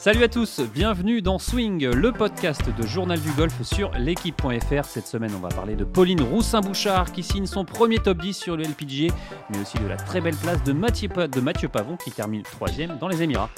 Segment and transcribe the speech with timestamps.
[0.00, 4.84] Salut à tous, bienvenue dans Swing, le podcast de Journal du Golf sur l'équipe.fr.
[4.86, 8.56] Cette semaine, on va parler de Pauline Roussin-Bouchard qui signe son premier top 10 sur
[8.56, 9.12] le LPGA,
[9.50, 12.96] mais aussi de la très belle place de Mathieu, de Mathieu Pavon qui termine troisième
[12.96, 13.50] dans les Émirats.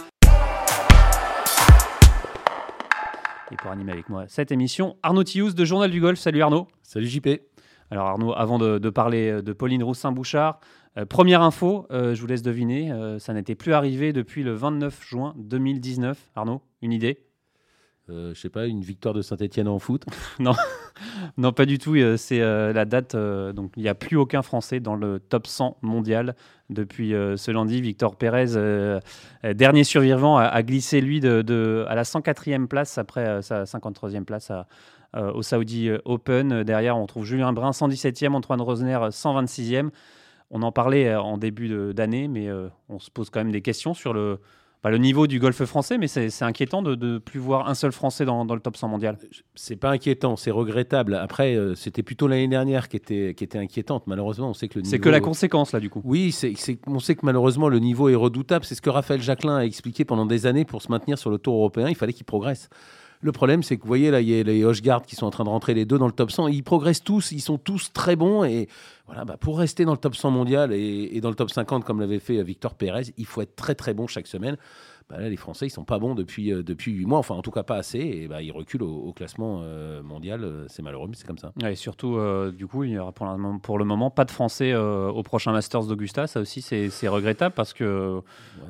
[3.52, 6.18] Et pour animer avec moi cette émission, Arnaud Thiouz de Journal du Golf.
[6.18, 6.66] Salut Arnaud.
[6.82, 7.28] Salut JP.
[7.92, 10.58] Alors Arnaud, avant de, parler de Pauline Roussin-Bouchard,
[10.98, 14.52] euh, première info, euh, je vous laisse deviner, euh, ça n'était plus arrivé depuis le
[14.52, 16.30] 29 juin 2019.
[16.34, 17.18] Arnaud, une idée?
[18.08, 20.04] Je sais pas, une victoire de Saint-Etienne en foot?
[20.38, 20.52] Non,
[21.38, 21.96] non, pas du tout.
[22.18, 23.16] C'est la date.
[23.16, 26.36] donc, il n'y a plus aucun Français dans le top 100 mondial
[26.68, 27.80] depuis ce lundi.
[27.80, 28.52] Victor Pérez,
[29.54, 34.66] dernier survivant, a, glissé lui de, à la 104e place après sa 53e place à,
[35.14, 36.64] au Saudi Open.
[36.64, 39.88] Derrière, on trouve Julien Brun, 117e, Antoine Rosner, 126e.
[40.52, 43.62] On en parlait euh, en début d'année, mais euh, on se pose quand même des
[43.62, 44.38] questions sur le,
[44.82, 47.90] bah, le niveau du golf français, mais c'est inquiétant de ne plus voir un seul
[47.90, 49.16] Français dans, le top 100 mondial.
[49.54, 51.14] C'est pas inquiétant, c'est regrettable.
[51.14, 54.06] Après, c'était plutôt l'année dernière qui était, qui était inquiétante.
[54.06, 54.90] Malheureusement, on sait que le niveau.
[54.90, 56.02] C'est que la conséquence, là, du coup.
[56.04, 56.54] Oui, c'est
[56.86, 58.66] on sait que malheureusement, le niveau est redoutable.
[58.66, 61.38] C'est ce que Raphaël Jacquelin a expliqué pendant des années pour se maintenir sur le
[61.38, 61.88] tour européen.
[61.88, 62.68] Il fallait qu'il progresse.
[63.24, 65.30] Le problème, c'est que vous voyez, là, il y a les Hochgard qui sont en
[65.30, 66.48] train de rentrer les deux dans le top 100.
[66.48, 68.42] Ils progressent tous, ils sont tous très bons.
[68.42, 68.68] Et
[69.06, 71.84] voilà, bah, pour rester dans le top 100 mondial et, et dans le top 50,
[71.84, 74.56] comme l'avait fait Victor Pérez, il faut être très très bon chaque semaine.
[75.08, 77.50] Bah les Français, ils sont pas bons depuis, euh, depuis 8 mois, enfin en tout
[77.50, 80.44] cas pas assez, et bah, ils reculent au, classement euh, mondial.
[80.44, 81.52] Euh, c'est malheureux, mais c'est comme ça.
[81.68, 82.18] et surtout,
[82.52, 86.26] du coup, il n'y aura pour, le moment pas de Français au prochain Masters d'Augusta.
[86.26, 88.20] Ça aussi, c'est regrettable parce que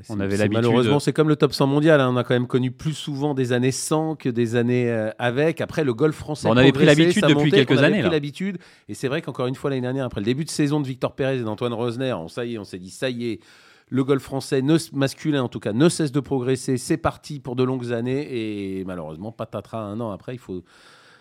[0.08, 0.64] on avait l'habitude.
[0.64, 2.00] Malheureusement, c'est comme le top 100 mondial.
[2.00, 2.10] Hein.
[2.12, 5.60] On a quand même connu plus souvent des années sans que des années avec.
[5.60, 6.48] Après, le golf français.
[6.48, 8.00] on avait pris l'habitude depuis quelques on années.
[8.00, 10.80] Pris l'habitude, et c'est vrai qu'encore une fois l'année dernière, après le début de saison
[10.80, 13.30] de Victor Pérez et d'Antoine Rosner, on, ça y est, on s'est dit ça y
[13.30, 13.40] est
[13.92, 16.78] le golf français, ne, masculin en tout cas, ne cesse de progresser.
[16.78, 20.64] C'est parti pour de longues années et malheureusement, patatras un an après, il faut,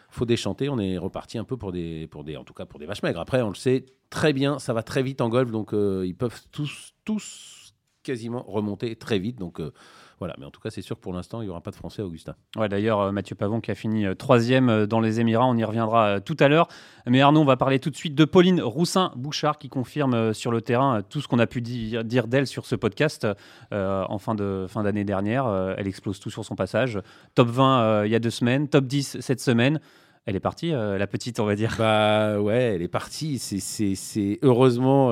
[0.09, 0.69] faut déchanter.
[0.69, 3.03] On est reparti un peu pour des, pour des, en tout cas pour des vaches
[3.03, 3.19] maigres.
[3.19, 6.15] Après, on le sait très bien, ça va très vite en golf, donc euh, ils
[6.15, 7.73] peuvent tous, tous
[8.03, 9.37] quasiment remonter très vite.
[9.37, 9.73] Donc euh,
[10.21, 11.75] voilà, mais en tout cas, c'est sûr que pour l'instant, il n'y aura pas de
[11.75, 12.35] Français, Augustin.
[12.55, 15.57] Ouais, D'ailleurs, euh, Mathieu Pavon qui a fini euh, troisième euh, dans les Émirats, on
[15.57, 16.67] y reviendra tout à l'heure.
[17.07, 20.61] Mais Arnaud, on va parler tout de suite de Pauline Roussin-Bouchard qui confirme sur le
[20.61, 23.25] terrain tout ce qu'on a pu dire, d'elle sur ce podcast
[23.71, 25.47] en fin, de, fin d'année dernière.
[25.75, 26.99] elle explose tout sur son passage.
[27.33, 29.79] Top 20 il y a deux semaines, top 10 cette semaine.
[30.27, 31.73] Elle est partie, la petite, on va dire.
[31.79, 33.39] Bah ouais, elle est partie.
[33.39, 35.07] C'est, heureusement,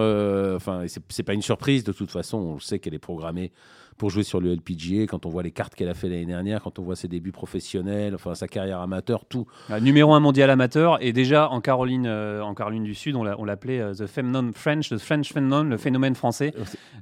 [0.56, 2.38] enfin, c'est, c'est pas une surprise de toute façon.
[2.38, 3.52] On sait qu'elle est programmée
[4.00, 5.06] pour jouer sur le LPGA.
[5.08, 7.34] Quand on voit les cartes qu'elle a fait l'année dernière, quand on voit ses débuts
[7.34, 9.46] professionnels, enfin sa carrière amateur, tout.
[9.70, 13.24] Ah, numéro un mondial amateur et déjà en Caroline, euh, en Caroline du Sud, on
[13.24, 16.54] l'appelait euh, the phenomenon French, the French phenomenon, le phénomène français.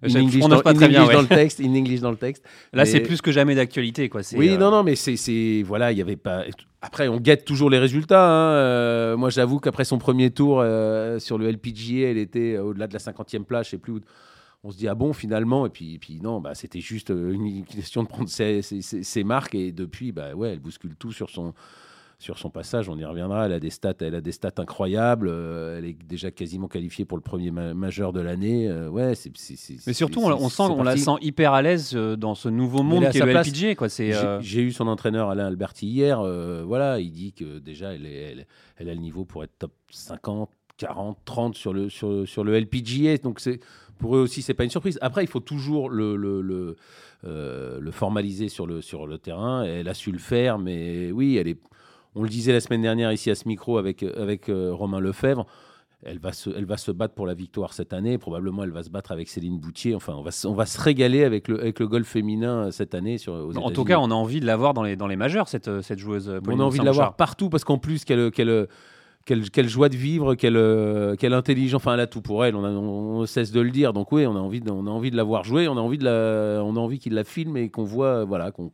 [0.04, 2.44] In English, dans, pas très bien, dans le texte, in English dans le texte.
[2.74, 4.22] Là, c'est plus que jamais d'actualité, quoi.
[4.36, 6.44] Oui, euh, non, non, mais c'est voilà, il y avait pas.
[6.82, 8.28] Après, on guette toujours les résultats.
[8.28, 9.16] Hein.
[9.18, 10.64] moi, j'avoue qu'après son premier tour
[11.20, 14.00] sur le LPGA, elle était au-delà de la 50e place, je sais plus où
[14.64, 17.66] on se dit ah bon finalement et puis, puis non bah c'était juste euh, une
[17.66, 21.54] question de prendre ses, marques et depuis bah ouais elle bouscule tout sur son
[22.20, 25.28] sur son passage on y reviendra elle a des stats elle a des stats incroyables
[25.30, 29.32] euh, elle est déjà quasiment qualifiée pour le premier majeur de l'année euh, ouais c'est
[29.86, 33.20] mais surtout on, sent on la sent hyper à l'aise dans ce nouveau monde qui
[33.20, 36.20] est le LPG quoi c'est j'ai eu son entraîneur Alain Alberti hier
[36.66, 38.48] voilà il dit que déjà elle, est,
[38.78, 42.60] elle, a le niveau pour être top 50 40 30 sur le sur, sur le
[42.60, 43.60] LPGA donc c'est
[43.98, 44.98] pour eux aussi, c'est pas une surprise.
[45.02, 46.76] Après, il faut toujours le, le, le,
[47.26, 49.64] euh, le, formaliser sur le, sur le terrain.
[49.64, 51.60] Elle a su le faire, mais oui, elle est.
[52.16, 55.46] On le disait la semaine dernière ici à ce micro avec, avec euh, Romain Lefebvre.
[56.04, 58.18] Elle va, se, elle va se battre pour la victoire cette année.
[58.18, 59.96] Probablement, elle va se battre avec Céline Boutier.
[59.96, 63.18] Enfin, on va, on va se régaler avec le, avec le golf féminin cette année.
[63.18, 65.48] Sur, en tout cas, on a envie de la voir dans les, dans les majeurs,
[65.48, 66.32] cette, cette joueuse.
[66.48, 68.68] On a envie de la voir partout parce qu'en plus, qu'elle quelle,
[69.68, 71.82] joie de vivre, quelle, euh, quelle intelligence.
[71.82, 72.56] Enfin, elle a tout pour elle.
[72.56, 73.94] On, on, cesse de le dire.
[73.94, 75.68] Donc oui, on a envie de, on a envie de la voir jouer.
[75.68, 78.52] On a envie de la, on a envie qu'il la filme et qu'on voit, voilà,
[78.52, 78.72] qu'on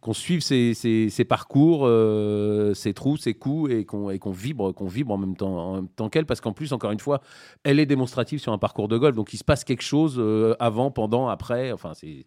[0.00, 4.86] qu'on suive ses, ses, parcours, euh, ses trous, ses coups et qu'on qu'on vibre, qu'on
[4.86, 6.26] vibre en même temps, qu'elle.
[6.26, 7.20] Parce qu'en plus, encore une fois,
[7.64, 9.14] elle est démonstrative sur un parcours de golf.
[9.14, 11.72] Donc il se passe quelque chose euh, avant, pendant, après.
[11.72, 12.24] Enfin, c'est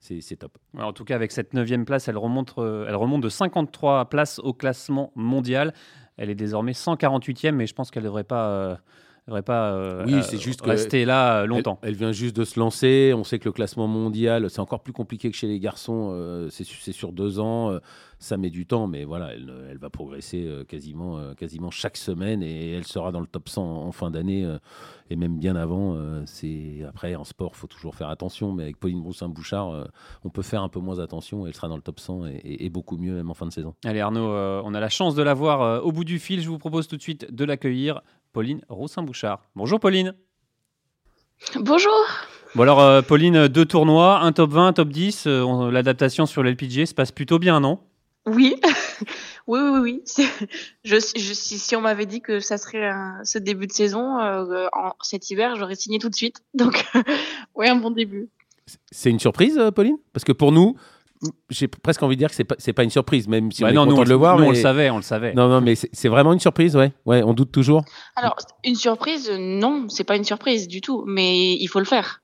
[0.00, 0.58] c'est top.
[0.78, 4.52] en tout cas, avec cette neuvième place, elle remonte, elle remonte de 53 places au
[4.52, 5.72] classement mondial.
[6.16, 8.78] Elle est désormais 148e, mais je pense qu'elle ne devrait pas
[9.26, 11.78] euh, devrait pas oui, c'est juste rester là longtemps.
[11.82, 13.12] Elle, vient juste de se lancer.
[13.16, 16.48] On sait que le classement mondial, c'est encore plus compliqué que chez les garçons.
[16.50, 17.78] c'est sur deux ans
[18.24, 22.42] ça met du temps, mais voilà, elle, va progresser euh, quasiment, euh, quasiment chaque semaine
[22.42, 24.58] et elle sera dans le top 100 en, fin d'année euh,
[25.10, 25.96] et même bien avant.
[26.24, 29.86] c'est après en sport, faut toujours faire attention, mais avec Pauline Broussin-Bouchard,
[30.24, 31.46] on peut faire un peu moins attention.
[31.46, 33.74] Elle sera dans le top 100 et, beaucoup mieux même en fin de saison.
[33.84, 36.40] Allez Arnaud, on a la chance de la voir au bout du fil.
[36.40, 38.00] Je vous propose tout de suite de l'accueillir,
[38.34, 39.40] Pauline Roussin-Bouchard.
[39.54, 40.14] Bonjour Pauline.
[41.56, 41.94] Bonjour.
[42.54, 45.26] Bon alors Pauline, deux tournois, un top 20, un top 10.
[45.70, 47.80] L'adaptation sur l'LPG se passe plutôt bien, non?
[48.26, 48.56] Oui,
[49.46, 50.02] oui, oui, oui.
[50.84, 52.90] Je, je, si, on m'avait dit que ça serait
[53.22, 56.40] ce début de saison, euh, en, cet hiver, j'aurais signé tout de suite.
[56.54, 56.86] Donc,
[57.54, 58.30] oui, un bon début.
[58.90, 59.98] C'est une surprise, euh, Pauline?
[60.14, 60.74] Parce que pour nous,
[61.50, 63.74] j'ai presque envie de dire que c'est pas, pas une surprise, même si on est
[63.74, 64.38] content de le voir.
[64.38, 65.34] Nous, on le savait, on le savait.
[65.34, 66.92] Non, non, mais c'est vraiment une surprise, ouais.
[67.04, 67.84] Ouais, on doute toujours.
[68.16, 72.22] Alors, une surprise, non, c'est pas une surprise du tout, mais il faut le faire.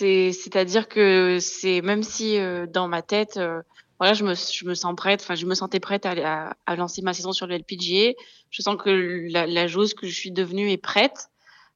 [0.00, 3.40] C'est-à-dire que c'est même si euh, dans ma tête,
[3.98, 7.02] voilà, je me, je me sens prête, enfin, je me sentais prête à, à, lancer
[7.02, 8.12] ma saison sur le LPGA.
[8.50, 11.28] Je sens que la, la joueuse que je suis devenue est prête.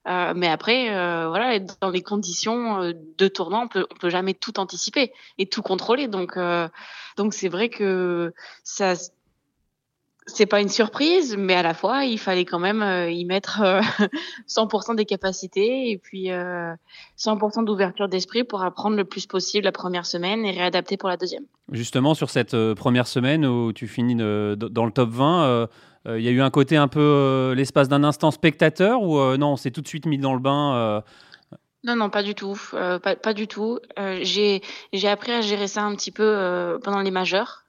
[0.08, 4.10] Euh, mais après, euh, voilà, dans les conditions euh, de tournoi, on peut, on peut
[4.10, 6.08] jamais tout anticiper et tout contrôler.
[6.08, 6.38] Donc,
[7.16, 8.32] donc c'est vrai que
[8.64, 8.94] ça,
[10.26, 13.60] c'est pas une surprise, mais à la fois, il fallait quand même y mettre
[14.48, 19.64] 100% euh, des capacités et puis 100% euh, d'ouverture d'esprit pour apprendre le plus possible
[19.64, 21.44] la première semaine et réadapter pour la deuxième.
[21.70, 25.68] Justement, sur cette première semaine où tu finis dans le top 20,
[26.06, 29.56] il y a eu un côté un peu l'espace d'un instant spectateur ou non, on
[29.56, 31.02] s'est tout de suite mis dans le bain
[31.84, 32.56] non, non, pas du tout.
[32.72, 33.80] pas, du tout.
[34.22, 34.60] j'ai
[35.08, 37.64] appris à gérer ça un petit peu pendant les majeurs.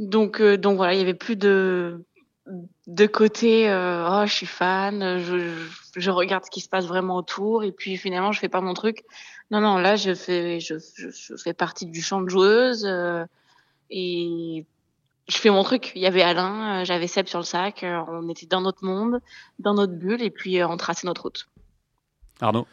[0.00, 2.04] Donc, euh, donc voilà, il y avait plus de
[2.86, 5.54] de côté euh, oh je suis fan je,
[5.94, 8.74] je, regarde ce qui se passe vraiment autour et puis finalement je fais pas mon
[8.74, 9.04] truc
[9.52, 13.24] non non là je fais je, je, fais partie du champ de joueuse euh,
[13.90, 14.66] et
[15.30, 15.92] je fais mon truc.
[15.94, 19.20] Il y avait Alain j'avais Seb sur le sac on était dans notre monde
[19.58, 21.48] dans notre bulle et puis on traçait notre route.
[22.40, 22.66] Arnaud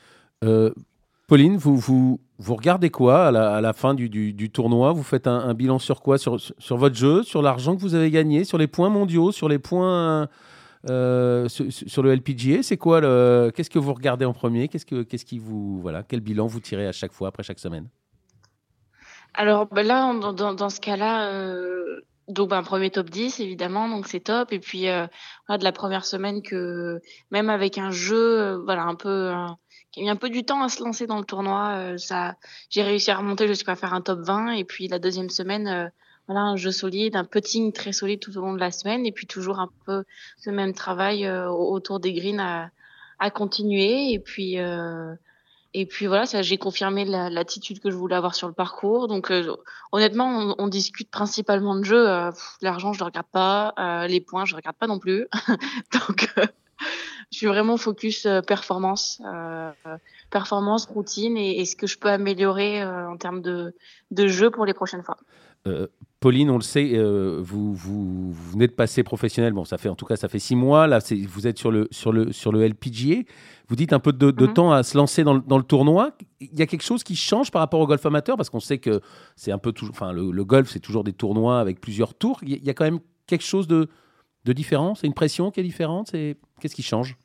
[1.27, 3.31] Pauline vous vous vous regardez quoi à
[3.61, 4.91] la, fin du, tournoi?
[4.91, 6.19] Vous faites un, bilan sur quoi?
[6.19, 9.49] Sur, sur, votre jeu, sur l'argent que vous avez gagné, sur les points mondiaux, sur
[9.49, 10.29] les points
[10.89, 14.67] euh, sur, le LPGA C'est quoi le Qu'est-ce que vous regardez en premier?
[14.67, 17.59] Qu'est-ce que qu'est-ce qui vous voilà Quel bilan vous tirez à chaque fois après chaque
[17.59, 17.87] semaine?
[19.33, 21.31] Alors ben là, dans, dans, ce cas-là.
[21.31, 24.51] Euh, donc, un ben, premier top 10, évidemment, donc c'est top.
[24.51, 25.07] Et puis, euh,
[25.49, 27.01] de la première semaine que,
[27.31, 29.31] même avec un jeu, voilà, un peu,
[29.97, 31.75] y a eu un peu du temps à se lancer dans le tournoi.
[31.77, 32.35] Euh, ça,
[32.69, 35.87] j'ai réussi à remonter jusqu'à faire un top 20 et puis la deuxième semaine, euh,
[36.27, 39.11] voilà, un jeu solide, un putting très solide tout au long de la semaine et
[39.11, 40.03] puis toujours un peu
[40.37, 42.69] ce même travail euh, autour des greens à,
[43.19, 44.57] à continuer et puis
[45.79, 49.07] et puis voilà, ça, j'ai confirmé l'attitude que je voulais avoir sur le parcours.
[49.07, 49.31] Donc
[49.91, 52.05] honnêtement, on, discute principalement de jeu.
[52.61, 53.73] L'argent, je ne regarde pas.
[54.07, 55.27] les points, je ne regarde pas non plus.
[55.93, 56.33] Donc
[57.31, 59.71] je suis vraiment focus euh, performance, euh,
[60.29, 63.75] performance, routine et, ce que je peux améliorer euh, en termes de,
[64.11, 65.17] de, jeu pour les prochaines fois.
[66.19, 69.53] Pauline, on le sait, vous, vous, venez de passer professionnel.
[69.53, 70.87] Bon, ça fait en tout cas, ça fait six mois.
[70.87, 73.23] Là, vous êtes sur le, sur, le, sur le LPGA.
[73.69, 74.53] Vous dites un peu de, de mhm.
[74.53, 76.11] temps à se lancer dans le, dans le, tournoi.
[76.39, 78.37] Il y a quelque chose qui change par rapport au golf amateur?
[78.37, 79.01] Parce qu'on sait que
[79.35, 82.39] c'est un peu toujours, enfin, le, le golf, c'est toujours des tournois avec plusieurs tours.
[82.43, 83.89] Il y a quand même quelque chose de,
[84.45, 84.95] de différent?
[84.95, 86.07] C'est une pression qui est différente?
[86.11, 87.17] C'est qu'est-ce qui change?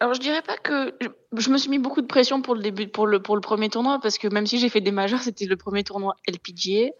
[0.00, 0.94] Alors je dirais pas que
[1.36, 3.68] je, me suis mis beaucoup de pression pour le début pour le pour le premier
[3.68, 6.92] tournoi parce que même si j'ai fait des majeurs c'était le premier tournoi LPGA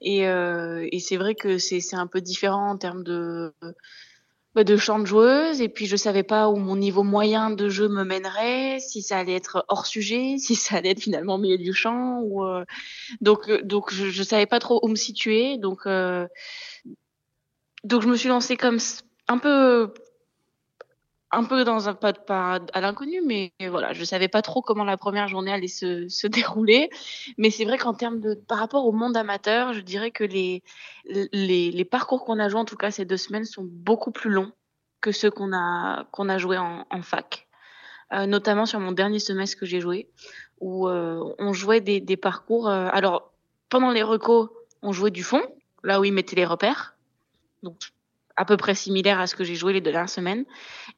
[0.00, 3.52] et, euh, et c'est vrai que c'est un peu différent en termes de
[4.54, 5.60] bah, de champ de joueuse.
[5.62, 9.18] Et puis je savais pas où mon niveau moyen de jeu me mènerait si ça
[9.18, 12.64] allait être hors sujet si ça allait être finalement milieu du champ ou euh,
[13.20, 15.58] donc donc je, je savais pas trop où me situer.
[15.58, 16.26] Donc euh,
[17.84, 18.78] donc je me suis lancée comme
[19.28, 19.92] un peu
[21.32, 24.60] un peu dans un pas de pas à l'inconnu, mais voilà, je savais pas trop
[24.60, 26.90] comment la première journée allait se, se dérouler.
[27.38, 30.62] Mais c'est vrai qu'en termes de, par rapport au monde amateur, je dirais que les,
[31.06, 34.30] les, les parcours qu'on a joués, en tout cas ces deux semaines, sont beaucoup plus
[34.30, 34.52] longs
[35.00, 37.48] que ceux qu'on a, qu'on a joués en, en fac.
[38.12, 40.10] Euh, notamment sur mon dernier semestre que j'ai joué,
[40.60, 42.68] où euh, on jouait des, des parcours.
[42.68, 43.32] Euh, alors,
[43.70, 44.50] pendant les recos,
[44.82, 45.42] on jouait du fond,
[45.82, 46.92] là où ils mettaient les repères
[47.62, 47.76] donc
[48.36, 50.44] à peu près similaire à ce que j'ai joué les deux dernières semaines.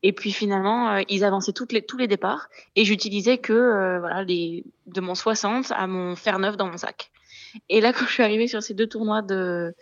[0.03, 4.23] Et puis finalement, euh, ils avançaient les, tous les départs et j'utilisais que euh, voilà
[4.23, 7.11] les, de mon 60 à mon fer neuf dans mon sac.
[7.69, 9.75] Et là, quand je suis arrivée sur ces deux tournois de,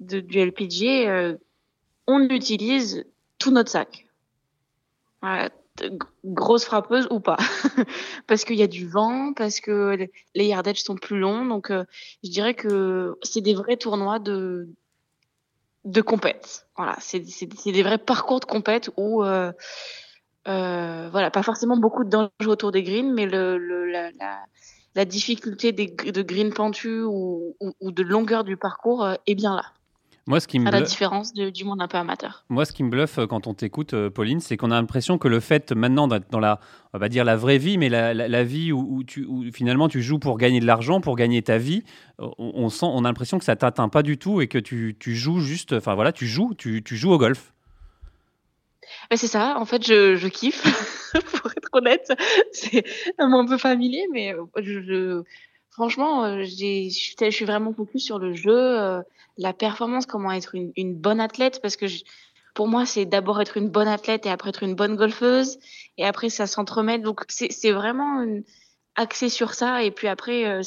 [0.00, 1.36] du LPG, euh,
[2.06, 3.04] on utilise
[3.38, 4.06] tout notre sac.
[6.24, 7.36] grosse frappeuse ou pas.
[8.26, 11.44] parce qu'il y a du vent, parce que les yardages sont plus longs.
[11.44, 14.68] Donc, je dirais que c'est des vrais tournois de,
[15.86, 16.66] de compète.
[16.76, 19.52] Voilà, c'est des vrais parcours de compète où, euh,
[20.48, 24.10] euh, voilà, pas forcément beaucoup de danger autour des greens, mais le, la,
[24.94, 29.72] la, difficulté des, de green pentus ou, ou, de longueur du parcours est bien là.
[30.28, 32.44] Moi, ce qui me à la différence du monde un peu amateur.
[32.48, 35.18] Moi, ce qui me bluffe euh, quand on t'écoute, euh, Pauline, c'est qu'on a l'impression
[35.18, 36.58] que le fait maintenant d'être dans la,
[36.94, 40.18] on va dire la vraie vie, mais la, la, vie où, tu, finalement tu joues
[40.18, 41.84] pour gagner de l'argent, pour gagner ta vie,
[42.20, 44.96] euh, on, sent, on a l'impression que ça t'atteint pas du tout et que tu,
[44.98, 47.52] tu, joues juste, enfin voilà, tu joues, tu, tu joues au golf.
[49.14, 50.64] c'est ça, en fait, je, je kiffe,
[51.40, 52.12] pour être honnête.
[52.50, 52.84] C'est
[53.18, 55.22] un mot un peu familier, mais je,
[55.76, 59.02] franchement, je suis vraiment focus sur le jeu
[59.38, 61.86] la performance, comment être une, bonne athlète, parce que
[62.54, 65.58] pour moi, c'est d'abord être une bonne athlète et après être une bonne golfeuse,
[65.98, 67.02] et après ça s'entremêle.
[67.02, 68.24] Donc c'est vraiment
[68.94, 70.62] axé sur ça, et puis après, euh,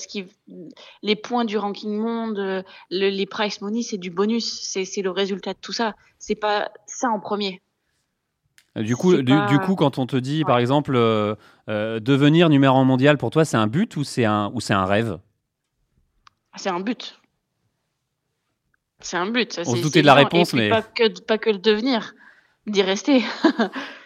[1.02, 2.62] les points du ranking monde, euh,
[2.92, 5.96] les price money, c'est du bonus, c'est le résultat de tout ça.
[6.20, 7.62] C'est pas ça en premier.
[8.80, 10.94] Euh, du coup, du, coup, quand on te dit, par exemple,
[11.68, 15.20] devenir numéro un mondial, pour toi, c'est un but ou c'est un, ou un rêve?
[16.56, 17.20] C'est un but.
[19.02, 19.60] C'est un but.
[19.66, 20.70] On se doutait de la réponse, mais.
[20.70, 22.14] Pas que, pas que le devenir,
[22.68, 23.24] d'y rester.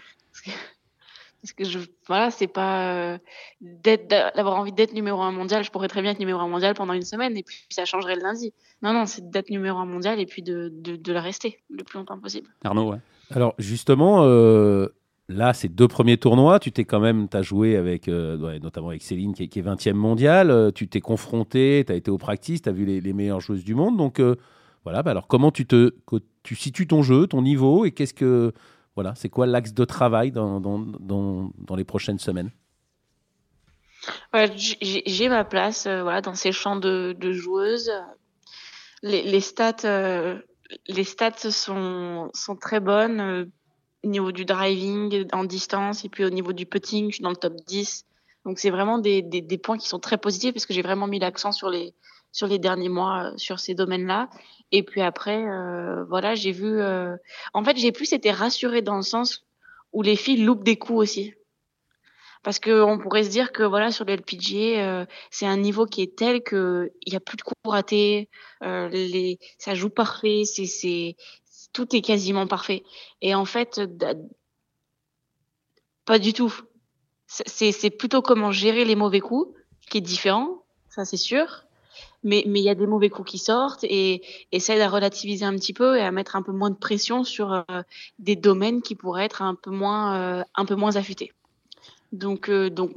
[1.43, 3.17] Parce que je, voilà, c'est pas euh,
[3.59, 5.61] d'avoir envie d'être numéro un mondial.
[5.65, 8.15] Je pourrais très bien être numéro un mondial pendant une semaine et puis ça changerait
[8.15, 8.53] le lundi.
[8.81, 11.83] Non, non, c'est d'être numéro un mondial et puis de, de, de, le rester le
[11.83, 12.47] plus longtemps possible.
[12.63, 12.99] Arnaud, ouais.
[13.29, 14.87] Alors justement, euh,
[15.27, 18.87] là, ces deux premiers tournois, tu t'es quand même, tu as joué avec, euh, notamment
[18.87, 20.71] avec Céline qui est, qui est 20e mondiale.
[20.73, 23.65] tu t'es confronté, tu as été au practice, tu as vu les, les, meilleures joueuses
[23.65, 23.97] du monde.
[23.97, 24.21] Donc
[24.85, 25.93] voilà, bah alors comment tu, te,
[26.43, 28.53] tu situes ton jeu, ton niveau et qu'est-ce que
[28.95, 32.51] voilà, c'est quoi l'axe de travail dans, dans, dans, les prochaines semaines?
[34.53, 37.91] J'ai ma place euh, voilà, dans ces champs de, joueuses.
[39.01, 40.39] Les, stats, euh,
[40.87, 43.45] les stats sont, sont très bonnes euh,
[44.03, 47.29] au niveau du driving, en distance, et puis au niveau du putting, je suis dans
[47.29, 48.05] le top 10.
[48.45, 51.19] Donc c'est vraiment des, des, points qui sont très positifs parce que j'ai vraiment mis
[51.19, 51.93] l'accent sur les,
[52.33, 54.29] sur les derniers mois sur ces domaines-là.
[54.73, 56.81] Et puis après, euh, voilà, j'ai vu.
[56.81, 57.15] Euh,
[57.53, 59.45] en fait, j'ai plus été rassurée dans le sens
[59.93, 61.33] où les filles loupent des coups aussi.
[62.41, 66.01] Parce qu'on pourrait se dire que voilà, sur le LPGA, euh, c'est un niveau qui
[66.01, 68.29] est tel qu'il n'y a plus de coups ratés,
[68.61, 71.15] les, ça joue parfait, c'est, c'est,
[71.71, 72.83] tout est quasiment parfait.
[73.21, 73.79] Et en fait,
[76.03, 76.53] pas du tout.
[77.27, 79.55] C'est, c'est plutôt comment gérer les mauvais coups
[79.89, 81.62] qui est différent, ça c'est sûr
[82.23, 85.55] mais mais il y a des mauvais coups qui sortent et essaye à relativiser un
[85.55, 87.81] petit peu et à mettre un peu moins de pression sur euh,
[88.19, 91.31] des domaines qui pourraient être un peu moins euh, un peu moins affûtés.
[92.11, 92.91] Donc euh, donc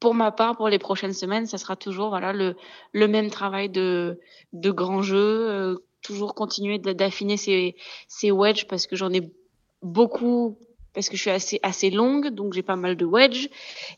[0.00, 2.56] pour ma part, pour les prochaines semaines, ça sera toujours voilà le
[2.92, 4.18] le même travail de
[4.52, 7.76] de grand jeu, toujours continuer d'affiner ces
[8.08, 9.32] ces wedges parce que j'en ai
[9.82, 10.58] beaucoup
[10.94, 13.48] parce que je suis assez assez longue, donc j'ai pas mal de wedges.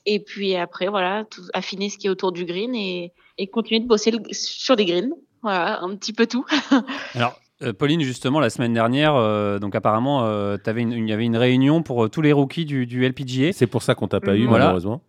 [0.07, 3.81] Et puis après, voilà, tout, affiner ce qui est autour du green et, et continuer
[3.81, 5.13] de bosser sur les greens.
[5.43, 6.45] Voilà, un petit peu tout.
[7.15, 11.37] Alors, euh, Pauline, justement, la semaine dernière, euh, donc apparemment, euh, il y avait une
[11.37, 13.53] réunion pour tous les rookies du, du LPGA.
[13.53, 15.03] C'est pour ça qu'on t'a pas eu, malheureusement.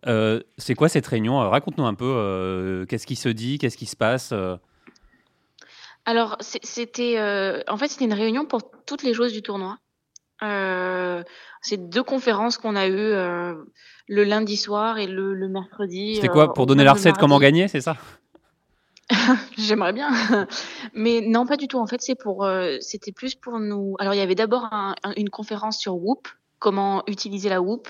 [0.58, 1.38] c'est quoi cette réunion?
[1.38, 2.86] Raconte-nous un peu.
[2.88, 3.58] qu'est-ce qui se dit?
[3.58, 4.32] Qu'est-ce qui se passe
[6.04, 7.18] Alors, c'était,
[7.68, 9.78] en fait, c'était une réunion pour toutes les joueuses du tournoi.
[10.40, 13.12] C'est deux conférences qu'on a eues
[14.08, 16.16] le lundi soir et le, le mercredi.
[16.16, 17.96] C'était quoi Pour donner la recette comment gagner, c'est ça?
[19.58, 20.10] J'aimerais bien,
[20.94, 21.78] mais non, pas du tout.
[21.78, 23.94] En fait, c'est pour, euh, c'était plus pour nous.
[23.98, 24.68] Alors, il y avait d'abord
[25.16, 26.28] une conférence sur Whoop,
[26.58, 27.88] comment utiliser la Whoop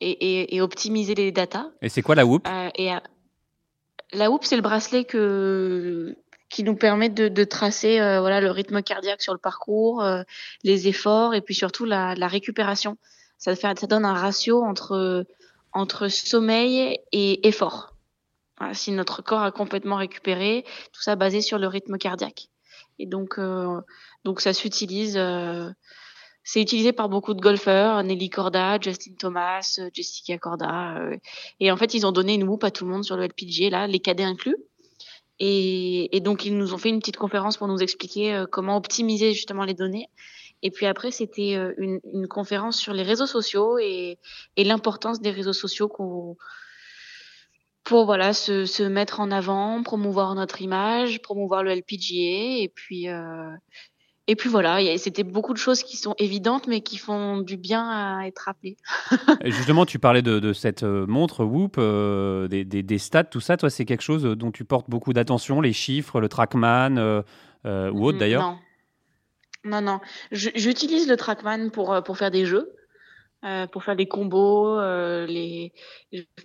[0.00, 1.66] et, et, optimiser les datas.
[1.82, 2.46] Et c'est quoi la Whoop?
[2.46, 2.98] Euh, Et euh,
[4.12, 6.16] la Whoop, c'est le bracelet que
[6.48, 10.04] qui nous permet de, tracer, voilà, le rythme cardiaque sur le parcours,
[10.62, 12.96] les efforts et puis surtout la, récupération.
[13.38, 15.26] Ça, fait, ça donne un ratio entre
[15.72, 17.96] entre sommeil et effort
[18.72, 22.48] si notre corps a complètement récupéré, tout ça basé sur le rythme cardiaque.
[22.98, 23.80] Et donc, euh,
[24.24, 25.16] donc ça s'utilise.
[25.16, 25.70] Euh,
[26.42, 30.96] c'est utilisé par beaucoup de golfeurs, Nelly Corda, Justin Thomas, euh, Jessica Corda.
[31.58, 33.70] et en fait, ils ont donné une whoop à tout le monde sur le LPGA,
[33.70, 34.56] là, les cadets inclus.
[35.38, 39.64] Et, donc, ils nous ont fait une petite conférence pour nous expliquer comment optimiser justement
[39.64, 40.08] les données.
[40.62, 44.18] Et puis après, c'était une, une, conférence sur les réseaux sociaux et,
[44.56, 45.88] l'importance des réseaux sociaux
[47.86, 53.08] pour voilà se, se, mettre en avant, promouvoir notre image, promouvoir le LPGA et puis
[53.08, 53.50] euh,
[54.28, 57.88] et puis voilà, c'était beaucoup de choses qui sont évidentes, mais qui font du bien
[57.88, 58.76] à être rappelées.
[59.44, 63.56] justement, tu parlais de, cette euh, montre Whoop, euh, des, stats, tout ça.
[63.56, 68.04] Toi, c'est quelque chose dont tu portes beaucoup d'attention, les chiffres, le Trackman euh, ou
[68.04, 68.58] autre d'ailleurs?
[69.62, 70.00] Non, non, non.
[70.32, 72.72] J'utilise le Trackman pour, pour faire des jeux.
[73.70, 75.72] pour faire des combos, les...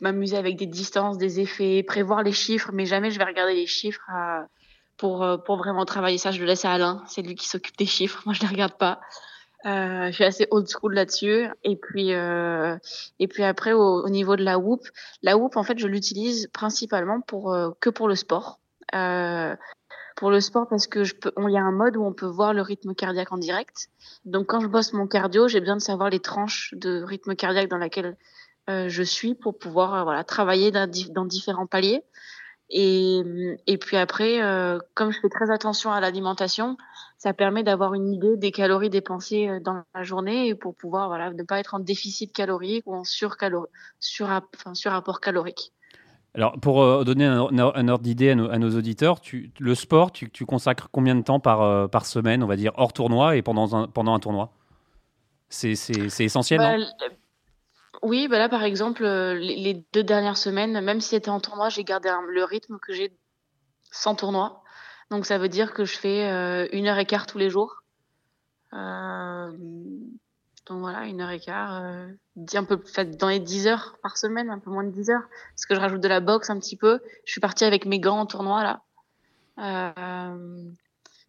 [0.01, 3.65] m'amuser avec des distances, des effets, prévoir les chiffres, mais jamais je vais regarder les
[3.65, 4.45] chiffres à,
[4.97, 6.31] pour, euh, pour vraiment travailler ça.
[6.31, 7.03] Je le laisse à Alain.
[7.07, 8.21] C'est lui qui s'occupe des chiffres.
[8.25, 8.99] Moi, je ne les regarde pas.
[9.65, 11.47] Euh, je suis assez old school là-dessus.
[11.63, 12.77] Et puis, euh,
[13.19, 14.87] et puis après, au, niveau de la Whoop,
[15.21, 18.59] la Whoop, en fait, je l'utilise principalement pour que pour le sport.
[20.17, 22.53] pour le sport, parce que je peux, y a un mode où on peut voir
[22.53, 23.89] le rythme cardiaque en direct.
[24.25, 27.69] Donc, quand je bosse mon cardio, j'ai besoin de savoir les tranches de rythme cardiaque
[27.69, 28.17] dans laquelle
[28.67, 32.03] je suis pour pouvoir voilà travailler dans différents paliers.
[32.73, 33.21] Et,
[33.67, 36.77] et puis après, euh, comme je fais très attention à l'alimentation,
[37.17, 41.09] ça permet d'avoir une idée des calories dépensées euh, dans la journée et pour pouvoir
[41.09, 45.73] voilà, ne pas être en déficit calorique ou en sur enfin, surapport calorique.
[46.33, 50.31] Alors, pour euh, donner un, ordre d'idée à, à, nos auditeurs, tu, le sport, tu,
[50.31, 53.75] tu, consacres combien de temps par, par semaine, on va dire, hors tournoi et pendant
[53.75, 54.53] un, pendant un tournoi?
[55.49, 55.73] C'est
[56.19, 56.85] essentiel, bah, non
[58.01, 61.69] oui, bah là, par exemple, euh, les, deux dernières semaines, même si c'était en tournoi,
[61.69, 63.15] j'ai gardé le rythme que j'ai
[63.91, 64.63] sans tournoi.
[65.11, 67.83] Donc, ça veut dire que je fais euh, une heure et quart tous les jours.
[68.73, 69.51] Euh,
[70.67, 72.81] donc voilà, une heure et quart, un peu,
[73.19, 75.79] dans les 10 heures par semaine, un peu moins de 10 heures, parce que je
[75.79, 77.01] rajoute de la boxe un petit peu.
[77.25, 78.81] Je suis partie avec mes gants en tournoi là.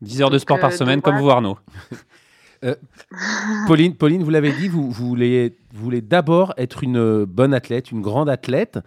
[0.01, 1.59] 10 heures de sport par semaine, comme vous, Arnaud.
[2.65, 2.75] Euh,
[3.67, 5.55] Pauline, Pauline, vous l'avez dit, vous, voulez,
[6.01, 8.79] d'abord être une bonne athlète, une grande athlète.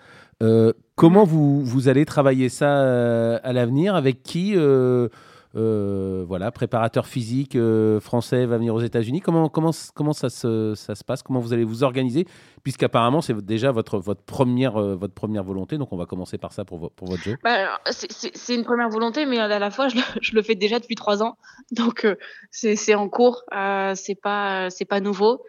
[0.44, 3.96] Euh, comment vous, allez travailler ça euh, à l'avenir?
[3.96, 5.10] Avec qui euh,
[5.56, 9.22] voilà, préparateur physique euh, français va venir aux États-Unis.
[9.22, 11.24] Comment, comment, comment ça, se, ça se passe?
[11.24, 12.26] Comment vous allez vous organiser?
[12.64, 15.78] Puisqu'apparemment, c'est déjà votre, votre, première, euh, votre première volonté.
[15.78, 17.38] Donc, on va commencer par ça pour, pour votre jeu.
[17.44, 21.24] Bah, c'est une première volonté, mais à la fois, je le, fais déjà depuis trois
[21.24, 21.38] ans.
[21.72, 22.06] Donc,
[22.52, 23.44] c'est en cours.
[23.96, 25.44] c'est pas, pas nouveau.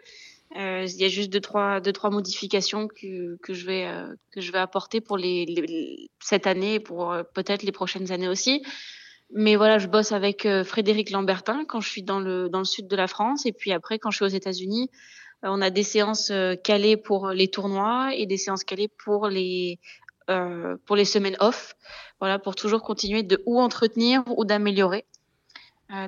[0.55, 3.91] Il y a juste deux trois, deux, trois modifications que, que, je vais,
[4.31, 8.63] que je vais apporter pour les, cette année et pour peut-être les prochaines années aussi.
[9.33, 12.65] Mais voilà, je bosse avec euh, Frédéric Lambertin quand je suis dans le, dans le
[12.65, 13.45] sud de la France.
[13.45, 14.89] Et puis après, quand je suis aux États-Unis,
[15.43, 19.27] euh, on a des séances euh, calées pour les tournois et des séances calées pour
[19.27, 19.79] les,
[20.85, 21.75] pour les semaines off.
[22.19, 25.05] Voilà, pour toujours continuer de ou entretenir ou d'améliorer.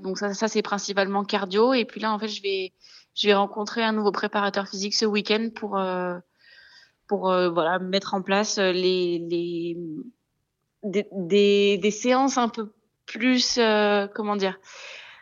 [0.04, 1.74] Donc ça, ça c'est principalement cardio.
[1.74, 2.74] Et puis là, en fait, je vais,
[3.16, 5.80] je vais rencontrer un nouveau préparateur physique ce week-end pour,
[7.08, 9.78] pour voilà, mettre en place les, les,
[10.84, 12.74] des, des, des séances un peu
[13.12, 14.60] plus, euh, comment dire,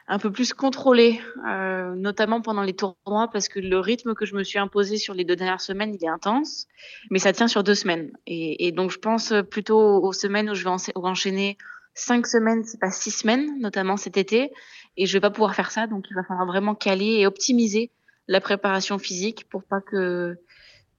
[0.08, 4.36] un peu plus contrôlé, euh, notamment pendant les tournois, parce que le rythme que je
[4.36, 6.68] me suis imposé sur les deux dernières semaines, il est intense,
[7.12, 8.12] mais ça tient sur deux semaines.
[8.26, 11.58] Et, donc, je pense plutôt aux semaines où je vais enchaîner
[11.94, 14.52] cinq semaines, c'est pas six semaines, notamment cet été,
[14.96, 17.92] et je vais pas pouvoir faire ça, donc il va falloir vraiment caler et optimiser
[18.28, 20.38] la préparation physique pour pas que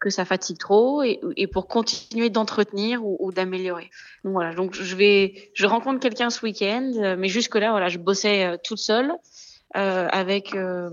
[0.00, 3.90] que ça fatigue trop et, et pour continuer d'entretenir ou, ou d'améliorer.
[4.22, 7.88] Donc voilà, donc je vais, je rencontre quelqu'un ce week-end, euh, mais jusque là, voilà,
[7.88, 9.12] je bossais euh, toute seule
[9.76, 10.88] euh, avec euh,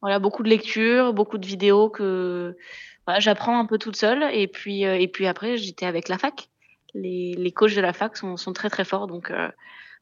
[0.00, 2.56] voilà beaucoup de lectures, beaucoup de vidéos que
[3.06, 6.48] voilà, j'apprends un peu toute seule et puis et puis après j'étais avec la fac.
[6.94, 9.32] Les, les coachs de la fac sont, sont très très forts, donc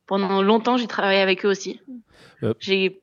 [0.06, 1.80] pendant longtemps j'ai travaillé avec eux aussi.
[2.60, 3.02] J'ai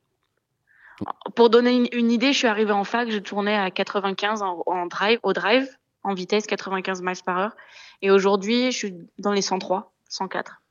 [1.35, 5.19] pour donner une, idée, je suis arrivée en fac, je tournais à 95 en, drive,
[5.23, 5.67] au drive,
[6.03, 7.55] en vitesse 95 miles par heure.
[8.01, 10.61] Et aujourd'hui, je suis dans les 103, 104.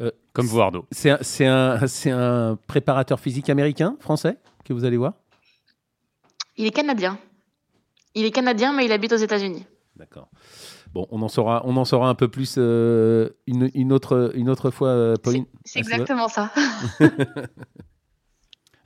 [0.00, 0.86] Euh, Comme vous, Arnaud.
[0.92, 1.10] C'est
[1.46, 5.14] un, un, préparateur physique américain, français, que vous allez voir?
[6.56, 7.18] Il est canadien.
[8.14, 9.66] Il est canadien, mais il habite aux États-Unis.
[9.96, 10.28] D'accord.
[10.92, 14.48] Bon, on en saura, on en saura un peu plus euh, une, une, autre, une
[14.48, 15.44] autre fois, euh, Pauline.
[15.64, 16.50] C'est exactement ça.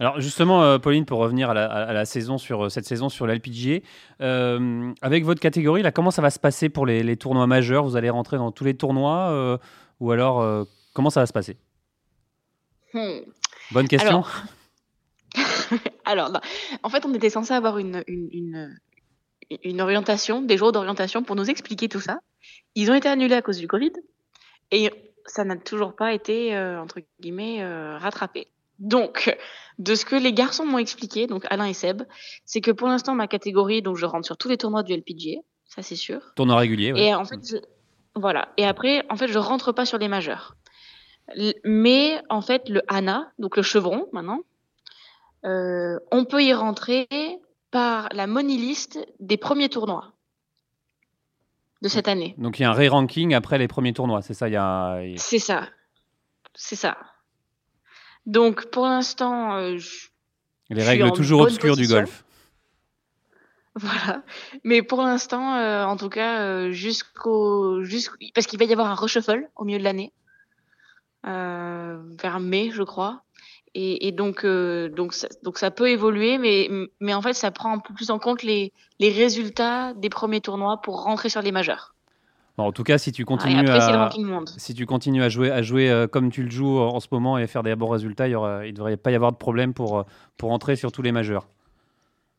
[0.02, 3.86] Alors justement, euh, Pauline, pour revenir à la, saison sur euh, cette saison sur l'LPGA,
[4.20, 7.84] euh, avec votre catégorie, là, comment ça va se passer pour les, tournois majeurs?
[7.84, 9.60] Vous allez rentrer dans tous les tournois
[10.00, 11.56] ou alors comment ça va se passer?
[12.92, 13.20] Hmm.
[13.70, 14.24] Bonne question.
[16.04, 16.40] Alors, bah,
[16.82, 21.88] en fait, on était censé avoir une, une, orientation, des jours d'orientation pour nous expliquer
[21.88, 22.18] tout ça.
[22.74, 23.92] Ils ont été annulés à cause du Covid
[24.72, 24.90] et
[25.26, 27.64] ça n'a toujours pas été entre guillemets
[27.98, 28.48] rattrapé.
[28.78, 29.36] Donc,
[29.78, 32.02] de ce que les garçons m'ont expliqué, donc Alain et Seb,
[32.44, 35.40] c'est que pour l'instant, ma catégorie, donc je rentre sur tous les tournois du LPGA,
[35.66, 36.20] ça c'est sûr.
[36.36, 37.00] Tournoi régulier, oui.
[37.00, 37.38] Et en fait,
[38.14, 38.48] voilà.
[38.56, 40.56] Et après, en fait, je rentre pas sur les majeurs.
[41.64, 44.40] Mais en fait, le ANA, donc le chevron maintenant,
[45.44, 47.06] on peut y rentrer
[47.70, 50.12] par la money list des premiers tournois
[51.80, 52.34] de cette année.
[52.38, 55.00] Donc il y a un re-ranking après les premiers tournois, c'est ça il y a...
[55.16, 55.68] C'est ça.
[56.54, 56.98] C'est ça.
[58.26, 59.78] Donc pour l'instant, euh,
[60.70, 62.24] les règles toujours obscures du golf.
[63.74, 64.22] Voilà.
[64.64, 67.80] Mais pour l'instant, euh, en tout cas, euh, jusqu'au
[68.34, 70.12] parce qu'il va y avoir un reshuffle au milieu de l'année,
[71.24, 73.22] vers mai, je crois.
[73.74, 76.68] Et, donc, donc, ça, donc ça peut évoluer, mais,
[77.00, 80.42] mais en fait, ça prend un peu plus en compte les, les résultats des premiers
[80.42, 81.94] tournois pour rentrer sur les majeurs
[82.58, 84.10] en tout cas, si tu continues, à,
[84.58, 87.38] si tu continues à jouer, à jouer euh, comme tu le joues en ce moment
[87.38, 90.02] et faire des bons résultats, il ne devrait pas y avoir de problème pour, euh,
[90.36, 91.48] pour entrer sur tous les majeurs.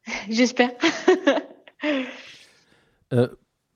[0.30, 0.72] J'espère.
[3.12, 3.28] Euh,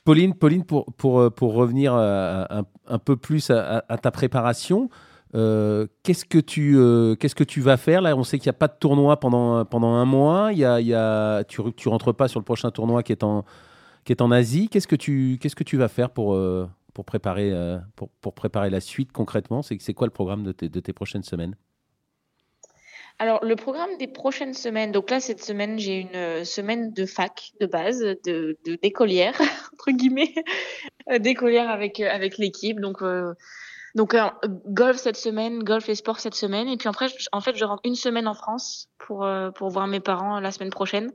[0.04, 4.90] Pauline, Pauline, pour, pour, pour revenir un, un, peu plus à, ta préparation,
[5.32, 6.76] qu'est-ce que tu
[7.20, 8.02] qu'est-ce que tu vas faire?
[8.02, 10.54] Là On sait qu'il n'y a pas de tournoi pendant pendant un mois.
[10.54, 13.12] Il y a, il y a, tu tu rentres pas sur le prochain tournoi qui
[13.12, 13.46] est en
[14.08, 14.70] qui est en Asie.
[14.70, 18.34] Qu'est-ce que tu, qu'est-ce que tu vas faire pour, euh, pour, préparer, euh, pour, pour,
[18.34, 19.62] préparer la suite concrètement?
[19.62, 21.56] C'est, quoi le programme de de tes prochaines semaines?
[23.20, 27.06] Alors, le programme des prochaines semaines, donc là, cette semaine, j'ai une euh, semaine de
[27.06, 29.36] fac de base, de, d'écolière,
[29.74, 30.34] entre guillemets,
[31.20, 32.80] d'écolière avec, avec l'équipe.
[32.80, 33.04] Donc,
[33.94, 34.16] donc
[34.68, 36.70] golf cette semaine, golf et sport cette semaine.
[36.70, 40.00] Et puis après, en fait, je rentre une semaine en France pour, pour voir mes
[40.00, 41.12] parents la semaine prochaine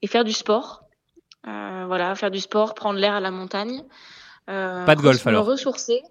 [0.00, 0.82] et faire du sport.
[1.48, 3.82] Euh, voilà, faire du sport, prendre l'air à la montagne.
[4.48, 5.44] Euh, pas de golf alors.
[5.44, 6.02] Me ressourcer.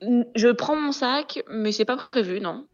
[0.00, 2.66] Je prends mon sac, mais c'est pas prévu, non.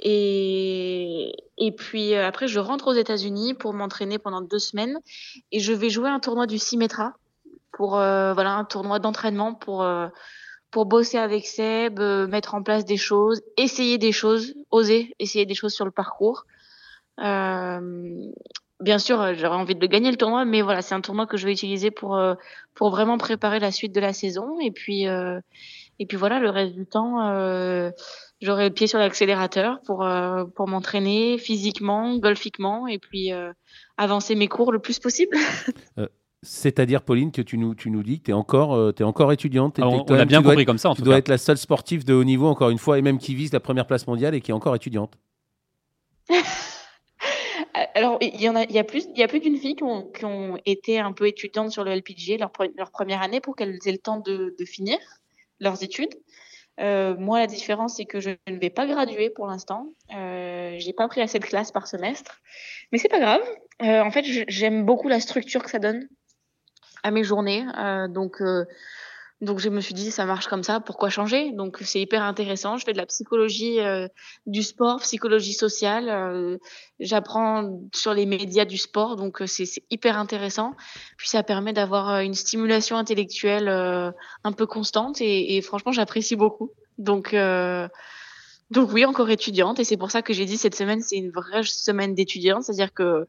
[0.00, 4.98] Et, et puis euh, après, je rentre aux États-Unis pour m'entraîner pendant deux semaines
[5.50, 7.14] et je vais jouer un tournoi du Symetra
[7.72, 9.86] pour voilà un tournoi d'entraînement pour
[10.70, 15.54] pour bosser avec Seb, mettre en place des choses, essayer des choses, oser essayer des
[15.54, 16.44] choses sur le parcours.
[18.80, 21.36] Bien sûr, euh, j'aurais envie de gagner le tournoi, mais voilà, c'est un tournoi que
[21.36, 22.34] je vais utiliser pour euh,
[22.74, 24.60] pour vraiment préparer la suite de la saison.
[24.60, 25.40] Et puis euh,
[25.98, 27.16] et puis voilà, le reste du temps,
[28.40, 30.08] j'aurai le pied sur l'accélérateur pour
[30.54, 33.32] pour m'entraîner physiquement, golfiquement, et puis
[33.96, 35.36] avancer mes cours le plus possible.
[36.44, 39.80] C'est-à-dire, Pauline, que tu nous, tu nous dis que tu es encore, es encore étudiante.
[39.82, 42.14] Ah, on, a bien compris comme ça, en Tu dois être la seule sportive de
[42.14, 44.52] haut niveau, encore une fois, et même qui vise la première place mondiale et qui
[44.52, 45.18] est encore étudiante.
[47.94, 48.46] Alors, il y
[48.78, 52.90] a, plus, il d'une fille qui ont, été un peu étudiantes sur le LPG leur,
[52.90, 54.98] première année pour qu'elles aient le temps de, finir
[55.60, 56.14] leurs études.
[56.80, 59.88] Euh, moi, la différence, c'est que je ne vais pas graduer pour l'instant.
[60.14, 62.40] Euh, j'ai pas pris assez de classes par semestre,
[62.92, 63.42] mais c'est pas grave.
[63.82, 66.08] Euh, en fait, j'aime beaucoup la structure que ça donne
[67.02, 67.64] à mes journées.
[67.76, 68.40] Euh, donc,
[69.40, 71.52] donc je me suis dit ça marche comme ça, pourquoi changer?
[71.52, 72.76] Donc c'est hyper intéressant.
[72.76, 74.08] Je fais de la psychologie euh,
[74.46, 76.08] du sport, psychologie sociale.
[76.08, 76.58] Euh,
[76.98, 80.74] j'apprends sur les médias du sport, donc euh, c'est hyper intéressant.
[81.16, 86.72] Puis ça permet d'avoir une stimulation intellectuelle un peu constante et, et franchement j'apprécie beaucoup.
[86.98, 87.34] Donc
[88.70, 91.30] donc oui, encore étudiante et c'est pour ça que j'ai dit cette semaine c'est une
[91.30, 93.26] vraie semaine d'étudiante, c'est-à-dire que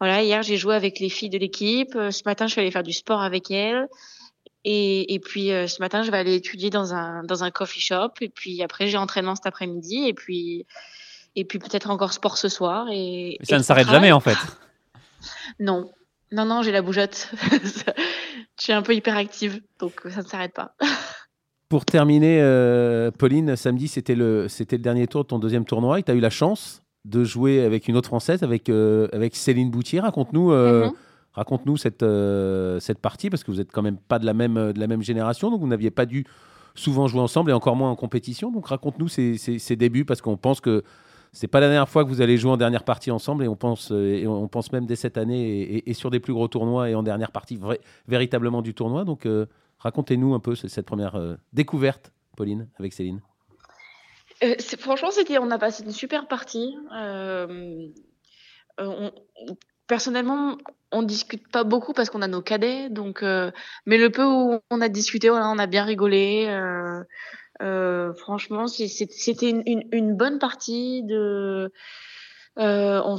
[0.00, 2.82] voilà hier j'ai joué avec les filles de l'équipe, ce matin je suis allée faire
[2.82, 3.86] du sport avec elles.
[4.64, 7.80] Et, et puis euh, ce matin, je vais aller étudier dans un, dans un coffee
[7.80, 8.12] shop.
[8.20, 10.06] Et puis après, j'ai entraînement cet après-midi.
[10.06, 10.66] Et puis,
[11.36, 12.86] et puis peut-être encore sport ce soir.
[12.92, 14.36] Et, ça ne s'arrête jamais en fait.
[15.58, 15.90] Non,
[16.32, 17.30] non, non, j'ai la bougeotte.
[17.52, 20.74] je suis un peu hyperactive, donc ça ne s'arrête pas.
[21.68, 26.00] Pour terminer, euh, Pauline, samedi, c'était le, c'était le dernier tour de ton deuxième tournoi.
[26.00, 29.70] Tu as eu la chance de jouer avec une autre Française, avec, euh, avec Céline
[29.70, 30.00] Boutier.
[30.00, 30.52] Raconte-nous.
[30.52, 30.92] Mm-hmm.
[31.32, 34.72] Raconte-nous cette, euh, cette partie, parce que vous n'êtes quand même pas de la même,
[34.72, 36.26] de la même génération, donc vous n'aviez pas dû
[36.74, 38.50] souvent jouer ensemble et encore moins en compétition.
[38.50, 40.82] Donc raconte-nous ces, ces, débuts, parce qu'on pense que
[41.32, 43.54] c'est pas la dernière fois que vous allez jouer en dernière partie ensemble, et on
[43.54, 46.90] pense, euh, et on pense même dès cette année et, sur des plus gros tournois
[46.90, 47.60] et en dernière partie
[48.08, 49.04] véritablement du tournoi.
[49.04, 49.46] Donc euh,
[49.78, 51.16] racontez-nous un peu cette première
[51.52, 53.20] découverte, Pauline, avec Céline.
[54.80, 56.76] franchement, c'était, on a passé une super partie.
[58.78, 59.12] On,
[59.90, 60.56] personnellement,
[60.92, 63.22] on discute pas beaucoup parce qu'on a nos cadets, donc.
[63.22, 63.50] Euh,
[63.86, 66.46] mais le peu où on a discuté, on a bien rigolé.
[66.48, 67.02] Euh,
[67.62, 71.72] euh, franchement, c'était une, bonne partie de.
[72.56, 73.18] On,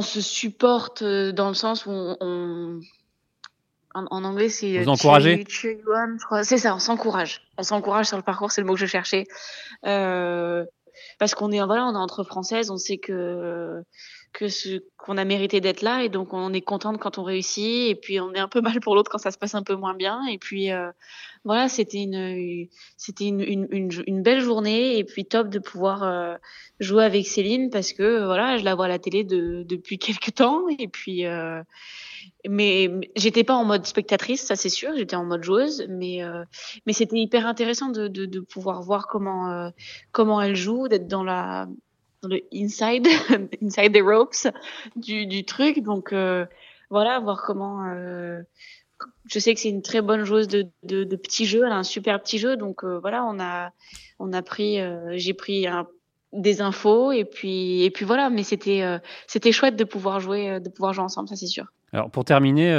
[0.00, 2.80] se supporte dans le sens où on,
[3.94, 4.78] en, anglais, c'est.
[4.78, 7.42] Vous encouragez C'est ça, on s'encourage.
[7.58, 9.26] On s'encourage sur le parcours, c'est le mot que je cherchais.
[9.82, 13.82] parce qu'on est, voilà, on est entre françaises, on sait que
[14.32, 17.90] que ce qu'on a mérité d'être là et donc on est contente quand on réussit
[17.90, 19.74] et puis on est un peu mal pour l'autre quand ça se passe un peu
[19.74, 20.90] moins bien et puis euh,
[21.44, 26.36] voilà c'était une c'était une, une, belle journée et puis top de pouvoir euh,
[26.80, 30.34] jouer avec Céline parce que voilà je la vois à la télé de, depuis quelques
[30.34, 31.62] temps et puis euh,
[32.48, 36.20] mais j'étais pas en mode spectatrice ça c'est sûr j'étais en mode joueuse mais
[36.86, 39.70] mais c'était hyper intéressant de, de, de, pouvoir voir comment
[40.12, 41.66] comment elle joue d'être dans la
[42.28, 43.06] le inside,
[43.62, 44.52] inside the ropes
[44.96, 45.82] du, du truc.
[45.82, 46.46] Donc euh,
[46.90, 47.84] voilà, voir comment.
[47.86, 48.42] Euh,
[49.26, 51.76] je sais que c'est une très bonne joueuse de, de, de petits jeux, elle a
[51.76, 52.56] un super petit jeu.
[52.56, 53.72] Donc euh, voilà, on a,
[54.18, 54.78] on a pris,
[55.12, 55.66] j'ai pris
[56.32, 58.30] des infos et puis, et puis voilà.
[58.30, 58.84] Mais c'était,
[59.26, 61.66] c'était chouette de pouvoir jouer, de pouvoir jouer ensemble, ça c'est sûr.
[61.92, 62.72] Alors pour terminer,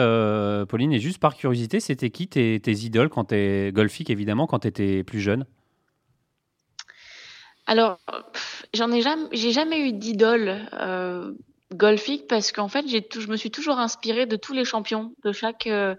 [0.70, 4.60] Pauline, et juste par curiosité, c'était qui tes, tes idoles quand t'es golfique évidemment quand
[4.60, 5.46] tu étais plus jeune?
[7.66, 8.00] Alors,
[8.74, 11.34] j'en ai jamais, j'ai jamais eu d'idole euh,
[11.74, 15.32] golfique parce qu'en fait, j'ai je me suis toujours inspirée de tous les champions, de
[15.32, 15.96] chaque, euh,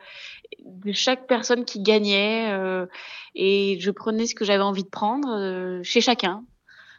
[0.64, 2.86] de chaque personne qui gagnait, euh,
[3.34, 6.44] et je prenais ce que j'avais envie de prendre euh, chez chacun.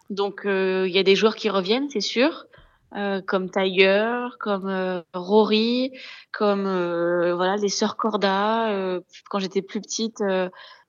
[0.09, 2.45] Donc, il y a des joueurs qui reviennent, c'est sûr,
[3.25, 5.91] comme Tiger, comme Rory,
[6.31, 6.65] comme
[7.33, 8.99] voilà les sœurs Corda.
[9.31, 10.23] quand j'étais plus petite,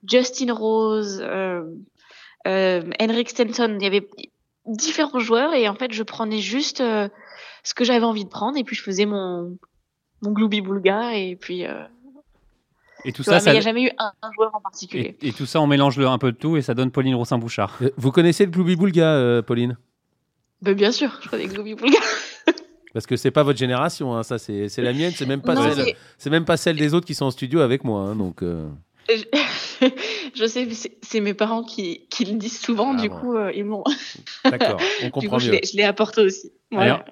[0.06, 1.24] Justin Rose
[2.46, 4.08] euh, Henrik Stenson, il y avait
[4.66, 7.08] différents joueurs et en fait je prenais juste euh,
[7.62, 9.56] ce que j'avais envie de prendre et puis je faisais mon
[10.22, 11.84] mon gloubi boulga et puis euh,
[13.04, 15.16] et tout ça, il n'y a jamais eu un, joueur en particulier.
[15.22, 17.78] Et, tout ça, on mélange le, un peu de tout et ça donne Pauline Roussin-Bouchard.
[17.96, 19.76] Vous connaissez le Gloubi Boulga, Pauline?
[20.60, 21.98] Ben, Bien sûr, je connais le Gloubi Boulga.
[22.92, 25.94] Parce que c'est pas votre génération, hein, ça c'est la mienne, c'est même pas celle,
[26.18, 28.42] c'est même pas celle des autres qui sont en studio avec moi, hein, donc.
[28.42, 29.24] je
[30.46, 30.68] sais,
[31.02, 33.84] c'est mes parents qui, qui, le disent souvent, ah du coup, euh, ils m'ont.
[34.44, 35.60] D'accord, on comprend mieux.
[35.62, 36.52] Je l'ai apporté aussi.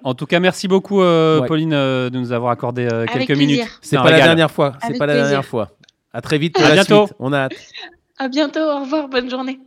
[0.03, 3.67] en tout cas, merci beaucoup, euh, Pauline, euh, de nous avoir accordé quelques minutes.
[3.81, 4.73] C'est pas la dernière fois.
[4.85, 5.71] C'est pas la dernière fois.
[6.13, 7.07] À très vite pour à la bientôt.
[7.07, 7.17] suite.
[7.19, 7.53] On a hâte.
[8.17, 8.61] À bientôt.
[8.61, 9.09] Au revoir.
[9.09, 9.59] Bonne journée.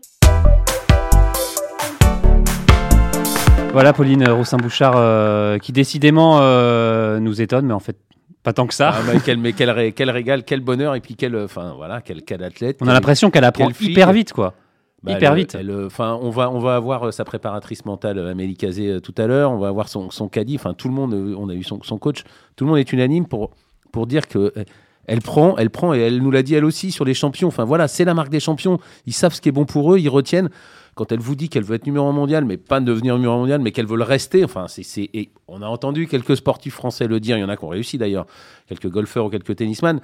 [3.75, 6.40] Voilà Pauline Roussin-Bouchard qui décidément
[7.21, 7.99] nous étonne, mais en fait
[8.49, 8.95] pas tant que ça.
[8.95, 12.43] Ah, bah, quel, mais quel, régal, quel bonheur, et puis quel, enfin, voilà, quel, quel
[12.43, 12.79] athlète.
[12.81, 14.55] On a l'impression qu'elle apprend hyper vite, quoi.
[15.03, 15.59] Bah, hyper vite.
[15.85, 19.27] Enfin, on va, on va avoir euh, sa préparatrice mentale, Amélie Cazé, euh, tout à
[19.27, 19.53] l'heure.
[19.53, 20.57] On va avoir son, son caddie.
[20.57, 22.25] Enfin, tout le monde, euh, on a eu son, son, coach.
[22.57, 23.51] Tout le monde est unanime pour,
[23.93, 24.51] pour dire que
[25.07, 27.49] elle prend, elle prend, et elle nous l'a dit elle aussi sur les champions.
[27.49, 28.79] Enfin, voilà, c'est la marque des champions.
[29.07, 30.49] Ils savent ce qui est bon pour eux, ils retiennent
[30.99, 33.37] quand elle vous dit qu'elle veut être numéro 1 mondial, mais pas devenir numéro 1
[33.37, 35.09] mondial, mais qu'elle veut le rester, enfin, c'est,
[35.47, 37.99] on a entendu quelques sportifs français le dire, il y en a qui ont réussi
[37.99, 38.27] d'ailleurs,
[38.67, 40.01] quelques golfeurs ou quelques tennisman.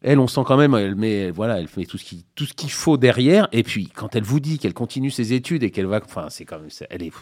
[0.00, 2.54] Elle, on sent quand même, elle met, voilà, elle fait tout ce qui, tout ce
[2.54, 3.48] qu'il faut derrière.
[3.50, 6.44] Et puis, quand elle vous dit qu'elle continue ses études et qu'elle va, enfin, c'est
[6.44, 7.12] quand même, elle est,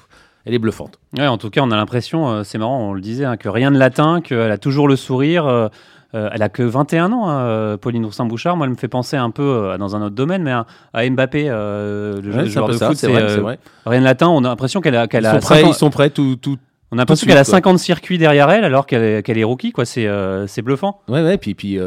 [0.45, 0.99] elle est bluffante.
[1.17, 3.49] Ouais, en tout cas, on a l'impression, euh, c'est marrant, on le disait, hein, que
[3.49, 5.47] rien ne l'atteint, qu'elle a toujours le sourire.
[5.47, 5.69] Euh,
[6.15, 8.57] euh, elle a que 21 ans, hein, euh, Pauline Oursin-Bouchard.
[8.57, 11.49] Moi, elle me fait penser un peu euh, dans un autre domaine, mais à, Mbappé,
[11.49, 12.97] le joueur de foot.
[12.97, 14.29] C'est rien de latin.
[14.29, 16.59] On a l'impression qu'elle a, ils, sont prêts, ils sont prêts tout, tout
[16.93, 19.85] on a l'impression qu'elle a 50 circuits derrière elle alors qu'elle est, rookie, quoi.
[19.85, 20.09] C'est,
[20.47, 21.01] c'est bluffant.
[21.09, 21.37] Ouais, ouais.
[21.37, 21.79] Puis, puis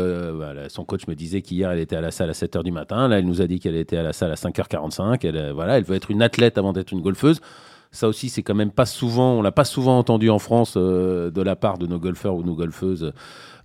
[0.68, 3.08] son coach me disait qu'hier elle était à la salle à 7h du matin.
[3.08, 5.20] Là, elle nous a dit qu'elle était à la salle à 5h45.
[5.24, 7.40] Elle, voilà, elle veut être une athlète avant d'être une golfeuse.
[7.92, 11.42] Ça aussi, c'est quand même pas souvent, on l'a pas souvent entendu en France de
[11.42, 13.14] la part de nos golfeurs ou nos golfeuses.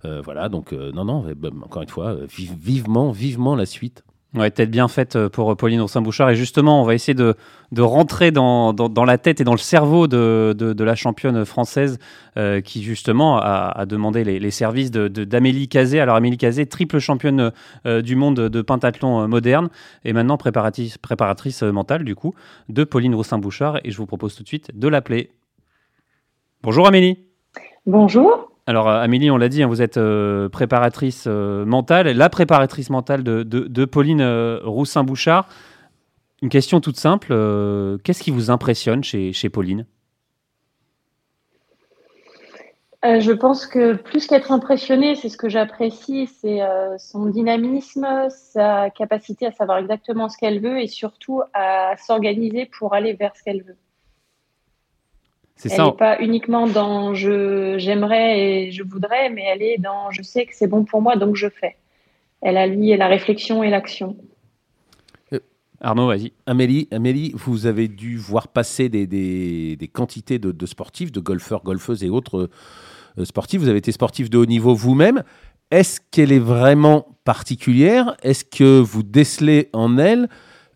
[0.05, 4.03] Euh, voilà, donc euh, non, non, bah, encore une fois, euh, vivement, vivement la suite.
[4.35, 6.29] Ouais, tête bien faite pour Pauline Oursin-Bouchard.
[6.29, 7.35] Et justement, on va essayer de,
[7.71, 11.99] de rentrer dans, dans, la tête et dans le cerveau de, de, la championne française
[12.65, 16.01] qui, justement, a, demandé les, services d'Amélie Cazé.
[16.01, 17.53] Alors, Amélie Cazé, triple championne
[17.85, 19.69] du monde de pentathlon moderne
[20.03, 22.35] et maintenant préparatrice, préparatrice mentale, du coup,
[22.67, 23.79] de Pauline Oursin-Bouchard.
[23.85, 25.31] Et je vous propose tout de suite de l'appeler.
[26.61, 27.19] Bonjour Amélie.
[27.85, 28.54] Bonjour.
[28.67, 32.89] Alors euh, Amélie, on l'a dit, hein, vous êtes euh, préparatrice euh, mentale, la préparatrice
[32.89, 34.23] mentale de, Pauline
[34.63, 35.47] Roussin-Bouchard.
[36.41, 37.27] Une question toute simple,
[38.03, 39.85] qu'est-ce qui vous impressionne chez, Pauline?
[43.03, 46.59] Je pense que plus qu'être impressionnée, c'est ce que j'apprécie, c'est
[46.97, 52.93] son dynamisme, sa capacité à savoir exactement ce qu'elle veut et surtout à s'organiser pour
[52.93, 53.77] aller vers ce qu'elle veut.
[55.55, 60.11] C'est elle n'est pas uniquement dans je j'aimerais et je voudrais, mais elle est dans
[60.11, 61.77] je sais que c'est bon pour moi, donc je fais.
[62.41, 64.17] Elle allie la réflexion et l'action.
[65.33, 65.39] Euh,
[65.79, 66.33] Arnaud, vas-y.
[66.45, 71.21] Amélie, Amélie, vous avez dû voir passer des, des, des quantités de, de, sportifs, de
[71.21, 72.49] golfeurs, golfeuses et autres
[73.17, 73.61] euh, sportifs.
[73.61, 75.23] Vous avez été sportif de haut niveau vous-même.
[75.71, 78.15] Est-ce qu'elle est vraiment particulière?
[78.21, 80.29] Est-ce que vous décelez en elle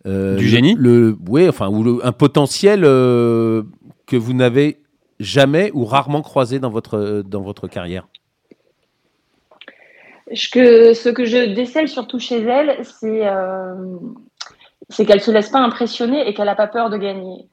[0.06, 0.74] euh, du génie?
[0.76, 2.82] le, Oui, enfin, ou un potentiel
[4.10, 4.82] que vous n'avez
[5.20, 8.08] jamais ou rarement croisé dans votre, dans votre carrière
[10.52, 13.74] que, Ce que je décèle surtout chez elle, c'est euh,
[15.06, 17.48] qu'elle se laisse pas impressionner et qu'elle n'a pas peur de gagner.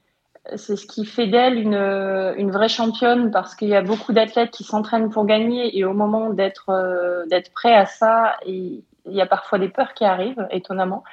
[0.56, 1.74] C'est ce qui fait d'elle une,
[2.36, 5.92] une vraie championne parce qu'il y a beaucoup d'athlètes qui s'entraînent pour gagner et au
[5.92, 11.04] moment d'être euh, prêt à ça, il y a parfois des peurs qui arrivent, étonnamment.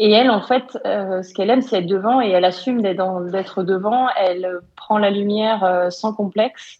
[0.00, 3.64] Et elle, en fait, euh, ce qu'elle aime, c'est être devant et elle assume d'être
[3.64, 4.06] devant.
[4.16, 6.78] Elle prend la lumière euh, sans complexe.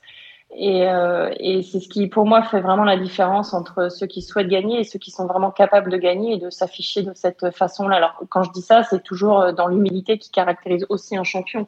[0.54, 4.22] Et, euh, et c'est ce qui, pour moi, fait vraiment la différence entre ceux qui
[4.22, 7.50] souhaitent gagner et ceux qui sont vraiment capables de gagner et de s'afficher de cette
[7.50, 7.96] façon-là.
[7.96, 11.66] Alors, quand je dis ça, c'est toujours dans l'humilité qui caractérise aussi un champion.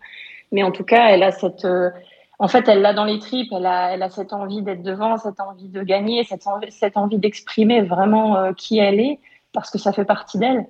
[0.53, 1.67] Mais en tout cas, elle a cette,
[2.39, 3.53] en fait, elle l'a dans les tripes.
[3.53, 8.79] Elle a, cette envie d'être devant, cette envie de gagner, cette envie d'exprimer vraiment qui
[8.79, 9.19] elle est,
[9.53, 10.67] parce que ça fait partie d'elle.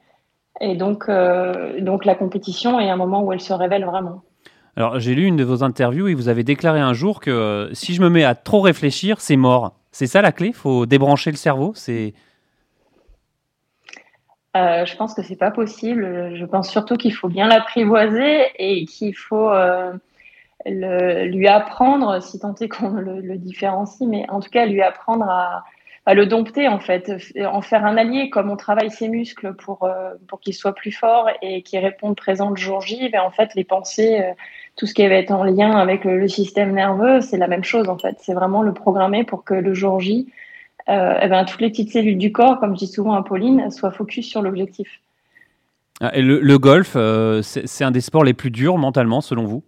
[0.61, 4.23] Et donc, euh, donc la compétition est un moment où elle se révèle vraiment.
[4.77, 7.75] Alors, j'ai lu une de vos interviews et vous avez déclaré un jour que euh,
[7.75, 9.75] si je me mets à trop réfléchir, c'est mort.
[9.91, 10.49] C'est ça la clé?
[10.49, 11.73] Il faut débrancher le cerveau?
[11.75, 12.15] C'est.
[14.57, 16.37] Euh, je pense que c'est pas possible.
[16.37, 19.51] Je pense surtout qu'il faut bien l'apprivoiser et qu'il faut
[20.67, 25.25] lui apprendre, si tant est qu'on le, le, différencie, mais en tout cas lui apprendre
[25.29, 25.65] à,
[26.11, 29.85] à le dompter en fait, en faire un allié comme on travaille ses muscles pour,
[29.85, 33.09] euh, pour qu'il soit plus fort et qu'il réponde présent le jour J.
[33.13, 34.33] Et en fait, les pensées, euh,
[34.75, 37.89] tout ce qui va être en lien avec le, système nerveux, c'est la même chose
[37.89, 38.17] en fait.
[38.19, 40.27] C'est vraiment le programmer pour que le jour J,
[40.89, 43.71] euh, eh ben, toutes les petites cellules du corps, comme je dis souvent à Pauline,
[43.71, 45.01] soient focus sur l'objectif.
[46.01, 46.97] Ah, le, le golf,
[47.43, 49.63] c'est un des sports les plus durs mentalement selon vous?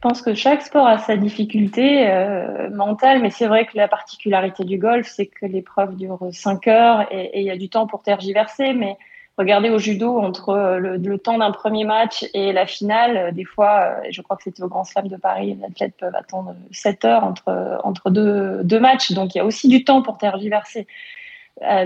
[0.00, 4.64] Pense que chaque sport a sa difficulté euh, mentale, mais c'est vrai que la particularité
[4.64, 8.02] du golf, c'est que l'épreuve dure 5 heures et il y a du temps pour
[8.02, 8.72] tergiverser.
[8.72, 8.96] Mais
[9.36, 13.80] regardez au judo, entre le, temps d'un premier match et la finale, euh, des fois,
[13.80, 17.04] euh, je crois que c'était au Grand Slam de Paris, les athlètes peuvent attendre 7
[17.04, 19.12] heures entre, entre deux, deux matchs.
[19.12, 20.86] Donc il y a aussi du temps pour tergiverser.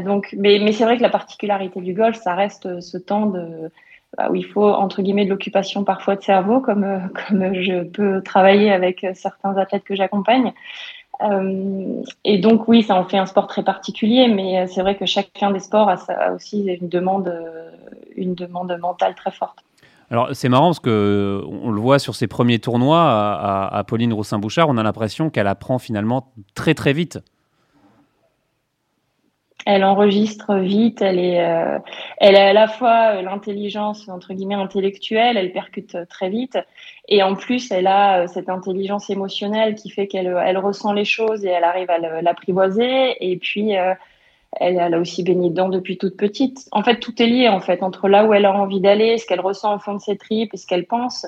[0.04, 3.70] donc, mais, mais c'est vrai que la particularité du golf, ça reste ce temps de
[4.30, 6.98] où il faut entre guillemets de l'occupation parfois de cerveau, comme, euh,
[7.28, 10.52] comme je peux travailler avec certains athlètes que j'accompagne.
[11.22, 14.96] Euh, et donc oui, ça en fait un sport très particulier, mais euh, c'est vrai
[14.96, 17.32] que chacun des sports a, aussi une demande,
[18.16, 19.58] une demande mentale très forte.
[20.10, 24.12] Alors c'est marrant parce que on le voit sur ses premiers tournois à, à Pauline
[24.12, 27.20] Roussin-Bouchard, on a l'impression qu'elle apprend finalement très très vite
[29.66, 31.78] elle enregistre vite, elle est, euh,
[32.18, 36.58] elle a à la fois l'intelligence entre guillemets intellectuelle, elle percute très vite,
[37.08, 41.06] et en plus elle a euh, cette intelligence émotionnelle qui fait qu'elle elle ressent les
[41.06, 43.94] choses et elle arrive à l'apprivoiser, et puis euh,
[44.60, 46.68] elle, a aussi baigné dedans depuis toute petite.
[46.70, 49.26] En fait, tout est lié en fait entre là où elle a envie d'aller, ce
[49.26, 51.26] qu'elle ressent au fond de ses tripes ce qu'elle pense.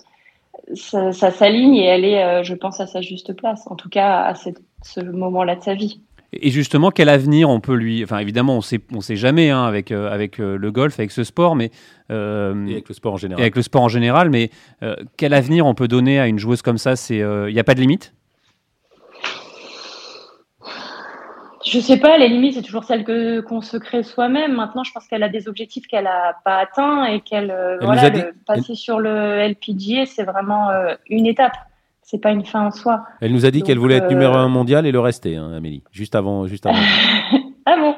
[0.75, 4.35] Ça s'aligne et elle est, je pense, à sa juste place, en tout cas à
[4.35, 6.01] ce moment-là de sa vie.
[6.32, 8.02] Et justement, quel avenir on peut lui.
[8.02, 11.10] Enfin, évidemment, on sait, on sait jamais hein, avec, euh, avec euh, le golf, avec
[11.10, 11.70] ce sport, mais.
[12.10, 13.42] Euh, et avec le sport en général.
[13.42, 14.50] avec le sport en général, mais
[15.16, 16.94] quel avenir on peut donner à une joueuse comme ça?
[17.10, 18.12] Il n'y a pas de limite?
[21.64, 24.54] Je sais pas, les limites, c'est toujours celles que, qu'on se crée soi-même.
[24.54, 27.52] Maintenant, je pense qu'elle a des objectifs qu'elle n'a pas atteints et qu'elle.
[27.80, 28.10] voilà,
[28.46, 30.70] passer sur le LPGA, c'est vraiment
[31.10, 31.56] une étape
[32.06, 33.04] c'est pas une fin en soi.
[33.20, 35.82] Elle nous a dit qu'elle voulait être numéro un mondial et le rester, hein, Amélie,
[35.90, 36.46] juste avant.
[36.46, 36.78] Juste avant.
[37.66, 37.94] ah bon?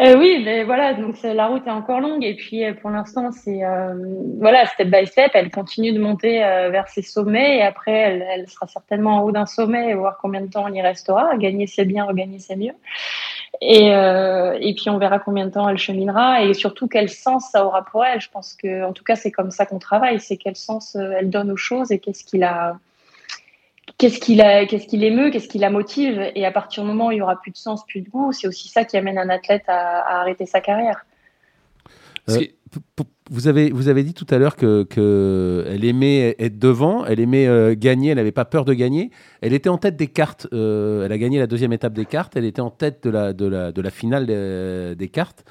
[0.00, 3.30] Euh, Oui, mais voilà, donc la route est encore longue et puis euh, pour l'instant,
[3.32, 3.94] c'est euh,
[4.38, 8.66] voilà, step by step, elle continue de monter vers ses sommets et après, elle, sera
[8.66, 11.36] certainement en haut d'un sommet et voir combien de temps on y restera.
[11.36, 12.74] Gagner, c'est bien, regagner, c'est mieux.
[13.60, 17.50] Et, euh, et puis on verra combien de temps elle cheminera et surtout quel sens
[17.50, 18.20] ça aura pour elle.
[18.20, 21.12] Je pense que, en tout cas, c'est comme ça qu'on travaille, c'est quel sens euh,
[21.18, 22.78] elle donne aux choses et qu'est-ce qui la,
[23.98, 26.30] qu'est-ce qui la, qu'est-ce qui l'émeut, qu'est-ce qui la motive?
[26.34, 28.32] Et à partir du moment où il y aura plus de sens, plus de goût,
[28.32, 31.06] c'est aussi ça qui amène un athlète à, arrêter sa carrière.
[32.28, 32.40] Euh,
[33.30, 37.20] vous avez, vous avez dit tout à l'heure qu'elle que elle aimait être devant, elle
[37.20, 39.10] aimait euh, gagner, elle n'avait pas peur de gagner.
[39.40, 42.36] Elle était en tête des cartes, euh, elle a gagné la deuxième étape des cartes,
[42.36, 45.44] elle était en tête de la, de la, de la finale des, cartes.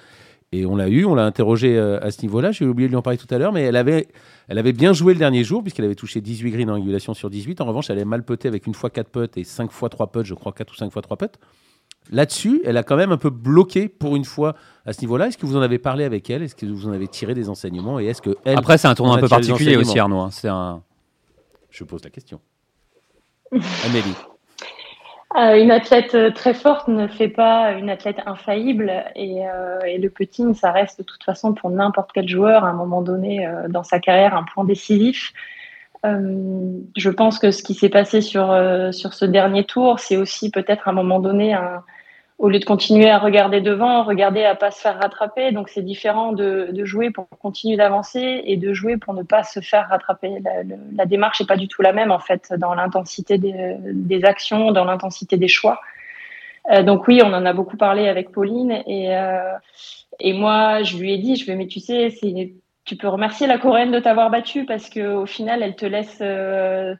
[0.51, 2.51] Et on l'a eu, on l'a interrogé euh, à ce niveau-là.
[2.51, 4.07] J'ai oublié de lui en parler tout à l'heure, mais elle avait,
[4.47, 7.29] elle avait bien joué le dernier jour, puisqu'elle avait touché 18 greens en régulation sur
[7.29, 7.61] 18.
[7.61, 10.11] En revanche, elle avait mal puté avec une fois 4 putts et 5 fois 3
[10.11, 11.37] putts, je crois 4 ou 5 fois 3 putts.
[12.11, 14.55] Là-dessus, elle a quand même un peu bloqué pour une fois
[14.85, 15.27] à ce niveau-là.
[15.27, 16.43] Est-ce que vous en avez parlé avec elle?
[16.43, 17.99] Est-ce que vous en avez tiré des enseignements?
[17.99, 20.19] Et est-ce que elle Après, c'est un tournoi un peu particulier aussi, Arnaud.
[20.19, 20.29] Hein.
[20.31, 20.83] C'est un.
[21.71, 22.39] Je pose la question.
[23.51, 24.15] Amélie.
[25.33, 29.97] Euh, une athlète euh, très forte ne fait pas une athlète infaillible et, euh, et,
[29.97, 33.49] le putting, ça reste de toute façon pour n'importe quel joueur à un moment donné
[33.67, 35.33] dans sa carrière un point décisif.
[36.03, 38.55] je pense que ce qui s'est passé sur,
[38.91, 41.83] sur ce dernier tour, c'est aussi peut-être à un moment donné un,
[42.37, 45.51] au lieu de continuer à regarder devant, regarder à pas se faire rattraper.
[45.51, 49.61] Donc c'est différent de, jouer pour continuer d'avancer et de jouer pour ne pas se
[49.61, 50.41] faire rattraper.
[50.95, 54.85] La, démarche n'est pas du tout la même en fait dans l'intensité des, actions, dans
[54.85, 55.79] l'intensité des choix.
[56.71, 59.53] Euh, donc oui, on en a beaucoup parlé avec Pauline et, euh,
[60.33, 62.09] moi je lui ai dit, je vais mais tu sais,
[62.85, 66.95] tu peux remercier la Coréenne de t'avoir battu parce qu'au final elle te laisse euh,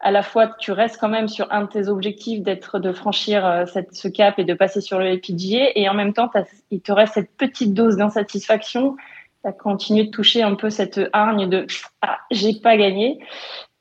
[0.00, 3.46] à la fois tu restes quand même sur un de tes objectifs d'être de franchir
[3.46, 6.30] euh, cette, ce cap et de passer sur le LPGA et en même temps
[6.70, 8.96] il te reste cette petite dose d'insatisfaction
[9.42, 11.66] tu as continué de toucher un peu cette hargne de
[12.02, 13.18] ah j'ai pas gagné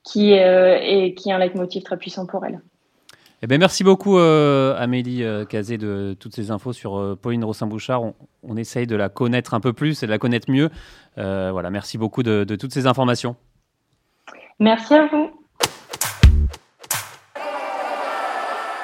[0.03, 2.61] qui euh, est qui est un leitmotiv très puissant pour elle.
[3.41, 8.01] Eh bien, merci beaucoup euh, Amélie Cazé de toutes ces infos sur Pauline Rossin-Bouchard.
[8.41, 10.70] On, essaye de la connaître un peu plus et de la connaître mieux.
[11.16, 13.36] voilà, merci beaucoup de toutes ces informations.
[14.59, 15.35] Merci à vous.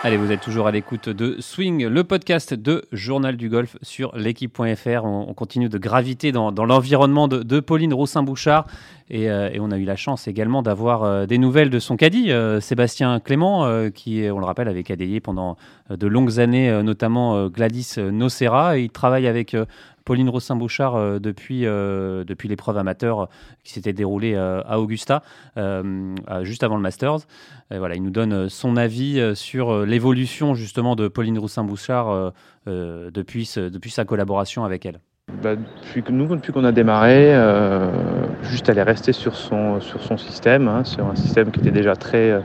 [0.03, 4.17] Allez, vous êtes toujours à l'écoute de Swing, le podcast de Journal du Golf sur
[4.17, 5.05] l'équipe.fr.
[5.05, 8.65] On, continue de graviter dans, l'environnement de, Pauline Roussin-Bouchard
[9.13, 12.31] euh, et, on a eu la chance également d'avoir euh, des nouvelles de son caddie,
[12.31, 15.55] euh, Sébastien Clément, qui, on le rappelle, avait cadayé pendant
[15.91, 18.79] de longues années, notamment Gladys Nocera.
[18.79, 19.55] il travaille avec
[20.11, 23.29] Pauline Rossin-Bouchard euh, depuis, euh, depuis l'épreuve amateur
[23.63, 25.23] qui s'était déroulée euh, à Augusta,
[26.41, 27.19] juste avant le Masters.
[27.69, 32.33] voilà, il nous donne son avis sur l'évolution justement de Pauline Roussin-Bouchard
[32.65, 34.99] depuis, depuis sa collaboration avec elle.
[35.41, 37.33] Bah, depuis que nous, depuis qu'on a démarré,
[38.41, 41.71] juste elle est restée sur son, sur son système, hein, sur un système qui était
[41.71, 42.43] déjà très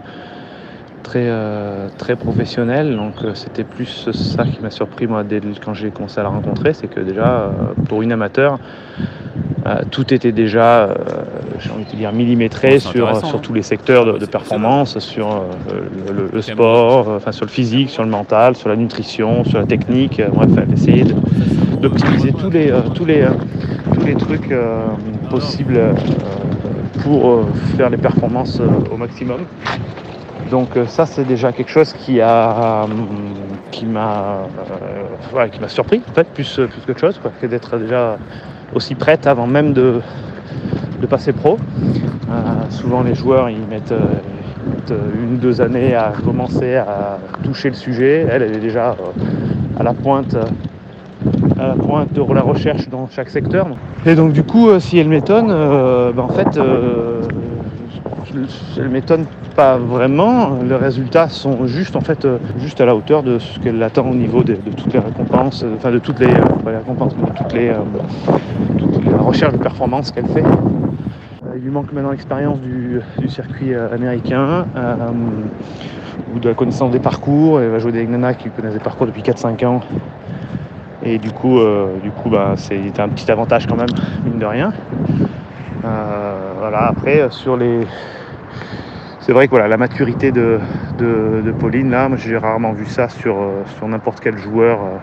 [1.06, 2.96] très, euh, très professionnel.
[2.96, 6.30] Donc euh, c'était plus ça qui m'a surpris moi dès, quand j'ai commencé à la
[6.30, 7.50] rencontrer, c'est que déjà euh,
[7.88, 8.58] pour une amateur,
[9.90, 10.90] tout était déjà,
[11.58, 13.40] j'ai envie de dire, millimétré sur, sur hein.
[13.42, 15.42] tous les secteurs de, performance, sur
[16.32, 20.22] le, sport, enfin sur le physique, sur le mental, sur la nutrition, sur la technique.
[20.32, 21.04] bref, essayer
[21.80, 23.26] d'optimiser tous les, tous les,
[23.92, 24.54] tous les trucs
[25.30, 25.80] possibles
[27.02, 27.40] pour
[27.76, 28.60] faire les performances
[28.92, 29.40] au maximum.
[30.50, 32.86] Donc euh, ça c'est déjà quelque chose qui a euh,
[33.72, 34.46] qui m'a
[35.34, 38.16] euh, qui m'a surpris en fait plus plus qu'autre chose que d'être déjà
[38.74, 40.00] aussi prête avant même de,
[41.00, 41.58] de passer pro.
[42.70, 43.94] souvent les joueurs ils mettent,
[44.90, 48.26] une ou deux années à commencer à toucher le sujet.
[48.30, 48.96] Elle, elle est déjà
[49.78, 50.36] à la pointe
[51.58, 53.68] à la pointe de la recherche dans chaque secteur.
[54.04, 56.58] Et donc du coup, si elle m'étonne, ben, en fait,
[58.76, 60.58] elle m'étonne pas vraiment.
[60.62, 64.08] Les résultats sont juste en fait euh, juste à la hauteur de ce qu'elle attend
[64.08, 67.72] au niveau de, toutes les récompenses, euh, enfin de toutes les, euh, récompenses, toutes les,
[69.18, 70.44] recherches de performance qu'elle fait.
[71.56, 74.66] il lui manque maintenant l'expérience du, circuit américain
[76.34, 77.60] ou de la connaissance des parcours.
[77.60, 79.80] Elle va jouer des nanas qui connaissent des parcours depuis 4-5 ans.
[81.02, 81.58] Et du coup,
[82.02, 83.88] du coup bah, c'est un petit avantage quand même,
[84.24, 84.72] mine de rien.
[85.82, 87.86] voilà, après, sur les,
[89.26, 90.60] c'est vrai que voilà, la maturité de,
[91.58, 94.98] Pauline, là, j'ai rarement vu ça sur, euh, sur n'importe quel joueur euh,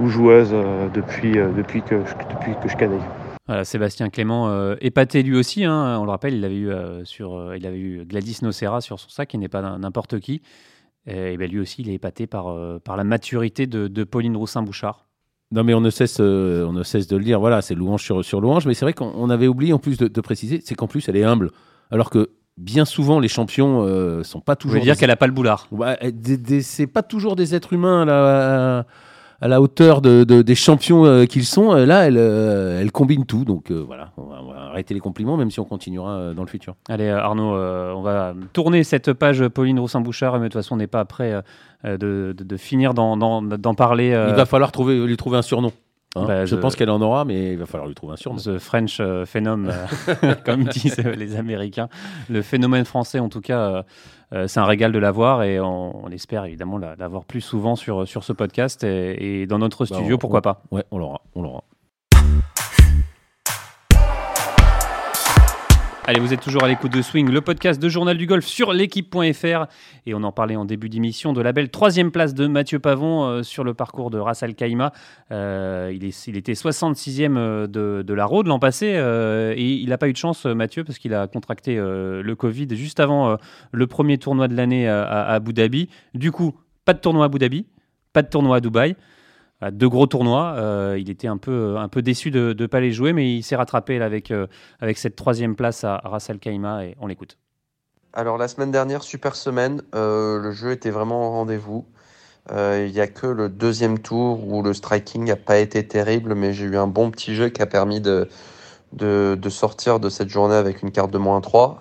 [0.00, 3.00] ou joueuse euh, depuis, depuis, que, depuis que je cadaille.
[3.46, 6.70] Voilà, Sébastien Clément, épaté lui aussi, hein, on le rappelle, il avait eu,
[7.04, 10.42] sur, il avait eu Gladys Nocera sur son sac, qui n'est pas n'importe qui.
[11.06, 12.54] Et, ben lui aussi, il est épaté par,
[12.84, 15.06] par la maturité de, Pauline Roussin-Bouchard.
[15.50, 17.40] Non, mais on ne cesse, on ne cesse de le dire.
[17.40, 18.66] Voilà, c'est louange sur, sur louange.
[18.66, 21.16] Mais c'est vrai qu'on avait oublié en plus de, de préciser, c'est qu'en plus, elle
[21.16, 21.50] est humble.
[21.90, 24.78] Alors que bien souvent, les champions euh, sont pas toujours.
[24.78, 25.66] Vous dire qu'elle a pas le boulard?
[25.70, 25.96] Ouais,
[26.62, 28.06] c'est pas toujours des êtres humains
[29.40, 31.72] à la hauteur de, des champions euh, qu'ils sont.
[31.72, 33.44] Euh, là, elle, elle, combine tout.
[33.44, 36.76] Donc voilà, on va, arrêter les compliments, même si on continuera dans le futur.
[36.88, 40.86] Allez, Arnaud, on va tourner cette page Pauline Roussin-Bouchard, mais de toute façon, on n'est
[40.86, 41.42] pas prêt
[41.84, 44.08] de, de, finir d'en parler.
[44.28, 45.72] Il va falloir trouver, lui trouver un surnom.
[46.14, 48.38] Hein, bah, je, pense qu'elle en aura, mais il va falloir lui trouver un surnom.
[48.38, 49.74] The French euh, phénomène,
[50.08, 51.88] euh, comme disent les Américains.
[52.28, 53.84] Le phénomène français, en tout cas,
[54.32, 58.24] euh, c'est un régal de l'avoir et on, espère évidemment l'avoir plus souvent sur, sur
[58.24, 60.62] ce podcast et, dans notre bah, studio, pourquoi pas.
[60.70, 61.64] Ouais, on l'aura, on l'aura.
[66.04, 68.72] Allez, vous êtes toujours à l'écoute de Swing, le podcast de Journal du Golf sur
[68.72, 69.66] l'équipe.fr.
[70.04, 73.22] Et on en parlait en début d'émission de la belle troisième place de Mathieu Pavon
[73.22, 74.52] euh, sur le parcours de Ras Al.
[75.30, 78.86] Euh, il, était 66e euh, de, la Rode l'an passé.
[78.86, 82.98] et il n'a pas eu de chance, Mathieu, parce qu'il a contracté le Covid juste
[82.98, 83.36] avant
[83.70, 85.88] le premier tournoi de l'année à, à Abu Dhabi.
[86.14, 87.64] Du coup, pas de tournoi à Abu Dhabi,
[88.12, 88.96] pas de tournoi à Dubaï.
[89.70, 90.56] Deux gros tournois.
[90.98, 93.56] il était un peu, un peu déçu de ne pas les jouer, mais il s'est
[93.56, 94.32] rattrapé avec,
[94.80, 97.38] avec cette troisième place à Ras Al Khaimah et on l'écoute.
[98.12, 101.86] Alors la semaine dernière, super semaine, le jeu était vraiment au rendez-vous.
[102.50, 106.52] Il n'y a que le deuxième tour où le striking n'a pas été terrible, mais
[106.52, 108.28] j'ai eu un bon petit jeu qui a permis de,
[108.92, 111.80] de, de, sortir de cette journée avec une carte de moins 3.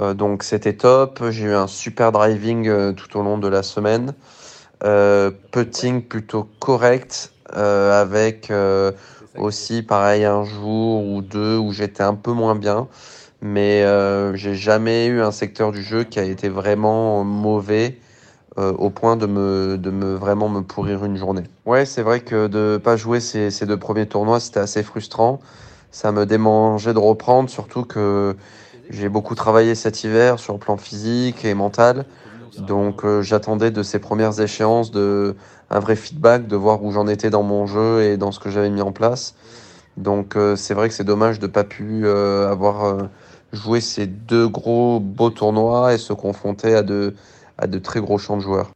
[0.00, 1.22] Euh, donc c'était top.
[1.30, 4.14] J'ai eu un super driving euh, tout au long de la semaine.
[4.84, 8.92] Euh, putting plutôt correct euh, avec euh,
[9.38, 12.88] aussi pareil un jour ou deux où j'étais un peu moins bien.
[13.40, 13.84] Mais
[14.36, 17.98] j'ai jamais eu un secteur du jeu qui a été vraiment mauvais
[18.56, 21.42] au point de me, de me vraiment me pourrir une journée.
[21.66, 25.40] Ouais, c'est vrai que de pas jouer ces, ces deux premiers tournois, c'était assez frustrant
[25.94, 28.34] ça me démangeait de reprendre, surtout que
[28.90, 32.04] j'ai beaucoup travaillé cet hiver sur le plan physique et mental.
[32.60, 35.34] Donc euh, j'attendais de ces premières échéances de
[35.70, 38.50] un vrai feedback, de voir où j'en étais dans mon jeu et dans ce que
[38.50, 39.34] j'avais mis en place.
[39.96, 43.08] Donc euh, c'est vrai que c'est dommage de ne pas pu euh, avoir
[43.52, 47.14] joué ces deux gros beaux tournois et se confronter à de,
[47.58, 48.70] à de très gros champs de joueurs.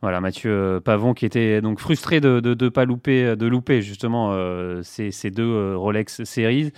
[0.00, 4.80] Voilà, Mathieu Pavon qui était donc frustré de ne pas louper, de louper justement euh,
[4.84, 6.72] ces, ces, deux euh, Rolex Series.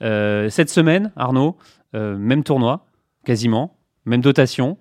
[0.00, 1.56] cette semaine, Arnaud,
[1.92, 2.86] même tournoi,
[3.24, 3.76] quasiment,
[4.06, 4.76] même dotation,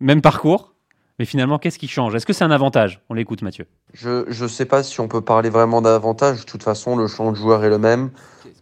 [0.00, 0.74] même parcours.
[1.18, 2.14] Mais finalement, qu'est-ce qui change?
[2.14, 3.00] Est-ce que c'est un avantage?
[3.08, 3.66] On l'écoute, Mathieu.
[3.92, 6.40] Je ne sais pas si on peut parler vraiment d'avantage.
[6.40, 8.10] De toute façon, le champ de joueur est le même.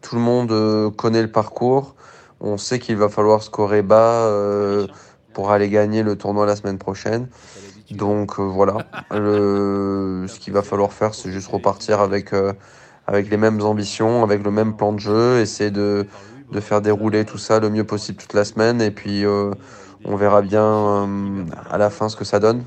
[0.01, 1.95] Tout le monde connaît le parcours.
[2.41, 4.30] On sait qu'il va falloir scorer bas
[5.34, 7.28] pour aller gagner le tournoi la semaine prochaine.
[7.91, 8.78] Donc euh, voilà,
[9.12, 12.53] ce qu'il va falloir faire, c'est juste repartir avec, euh,
[13.07, 16.07] avec les mêmes ambitions, avec le même plan de jeu, essayer de,
[16.51, 19.53] de faire dérouler tout ça le mieux possible toute la semaine, et puis euh,
[20.07, 22.64] on verra bien à la fin ce que ça donne.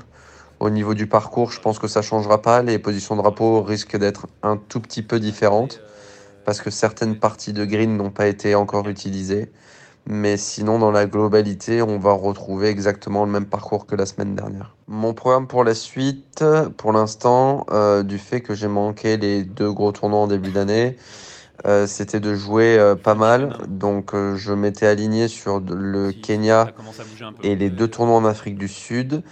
[0.60, 2.62] Au niveau du parcours, je pense que ça changera pas.
[2.62, 5.80] Les positions de drapeau risquent d'être un tout petit peu différentes
[6.44, 9.50] parce que certaines parties de green n'ont pas été encore utilisées.
[10.06, 14.34] Mais sinon, dans la globalité, on va retrouver exactement le même parcours que la semaine
[14.34, 14.74] dernière.
[14.88, 16.44] Mon programme pour la suite,
[16.76, 20.96] pour l'instant, euh, du fait que j'ai manqué les deux gros tournois en début d'année,
[21.66, 23.58] euh, c'était de jouer euh, pas mal.
[23.68, 26.68] Donc euh, je m'étais aligné sur le Kenya
[27.42, 29.22] et les deux tournois en Afrique du Sud.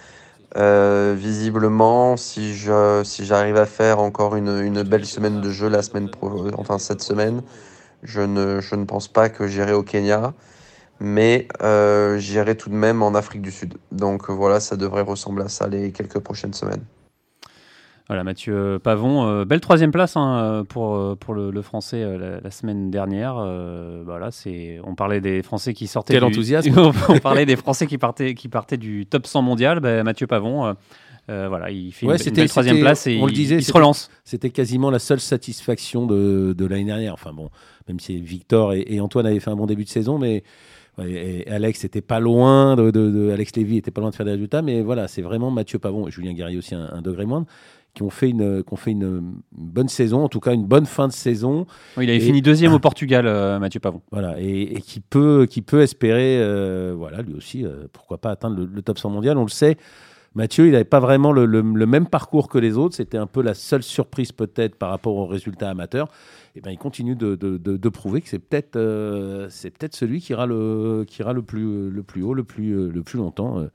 [0.57, 5.83] Visiblement, si je si j'arrive à faire encore une, une belle semaine de jeu la
[5.83, 7.43] semaine pro, enfin cette semaine,
[8.03, 10.35] je ne je ne pense pas que j'irai au Kenya
[11.01, 11.47] mais
[12.18, 13.79] j'irai tout de même en Afrique du Sud.
[13.93, 16.83] Donc voilà, ça devrait ressembler à ça les quelques prochaines semaines.
[18.09, 22.50] Voilà, Mathieu Pavon, euh, belle troisième place hein, pour, pour le, le Français euh, la,
[22.50, 23.36] semaine dernière.
[23.36, 26.14] Euh, voilà, c'est, on parlait des Français qui sortaient.
[26.14, 26.72] Quel du, enthousiasme
[27.11, 29.80] On parlait des Français qui partaient, qui partaient du top 100 mondial.
[29.80, 30.74] Ben, Mathieu Pavon,
[31.28, 33.74] voilà, il fait Ouais, une, belle troisième place et on le il, disait, il se
[33.74, 34.11] relance.
[34.24, 37.12] C'était quasiment la seule satisfaction de, de l'année dernière.
[37.12, 37.50] Enfin bon,
[37.88, 40.44] même si Victor et, et Antoine avaient fait un bon début de saison, mais
[40.96, 44.24] ouais, Alex était pas loin de, de- de- Alex Lévy était pas loin de faire
[44.24, 44.62] des résultats.
[44.62, 47.46] Mais voilà, c'est vraiment Mathieu Pavon et Julien Guerrier aussi un, un degré moindre
[47.99, 50.86] qui ont fait une, qui ont fait une, bonne saison, en tout cas une bonne
[50.86, 51.66] fin de saison.
[51.96, 54.03] Oui, il avait Et- fini deuxième au Portugal, euh, Mathieu Pavon.
[54.12, 58.30] Voilà, et, et qui peut, qui peut espérer, euh, voilà, lui aussi, euh, pourquoi pas
[58.30, 59.36] atteindre le, le top 100 mondial.
[59.36, 59.76] On le sait,
[60.36, 62.94] Mathieu, il n'avait pas vraiment le, le- le même parcours que les autres.
[62.94, 66.07] C'était un peu la seule surprise peut-être par rapport aux résultats amateurs.
[66.55, 68.78] Et ben, il continue de, de- de- de prouver que c'est peut-être,
[69.51, 72.88] c'est peut-être celui qui ira le, qui ira le plus, le plus haut, le plus,
[72.90, 73.66] le plus longtemps.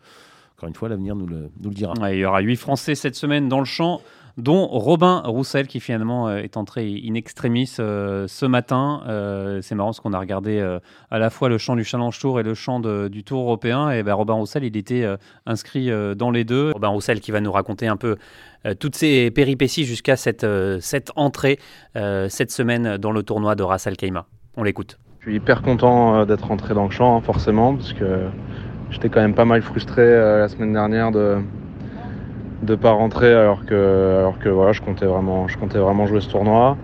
[0.63, 1.93] Encore une fois, l'avenir nous le, nous le dira.
[1.99, 3.99] Ouais, il y aura huit Français cette semaine dans le champ,
[4.37, 9.01] dont Robin Roussel qui finalement euh, est entré in extremis euh, ce matin.
[9.09, 10.79] Euh, c'est marrant parce qu'on a regardé euh,
[11.11, 13.89] à la fois le champ du Challenge Tour et le champ de- du Tour européen.
[13.91, 16.71] Et ben, Robin Roussel, il était euh, inscrit euh, dans les deux.
[16.71, 18.15] Robin Roussel qui va nous raconter un peu
[18.65, 21.59] euh, toutes ses péripéties jusqu'à cette, euh, cette entrée
[21.97, 24.27] euh, cette semaine dans le tournoi de Ras Al Khaimah.
[24.55, 24.97] On l'écoute.
[25.19, 28.27] Je suis hyper content d'être rentré dans le champ, forcément, parce que
[28.93, 31.37] j'étais quand même pas mal frustré euh, la semaine dernière de
[32.61, 36.21] de pas rentrer alors que alors que voilà, je comptais vraiment je comptais vraiment jouer
[36.21, 36.77] ce tournoi.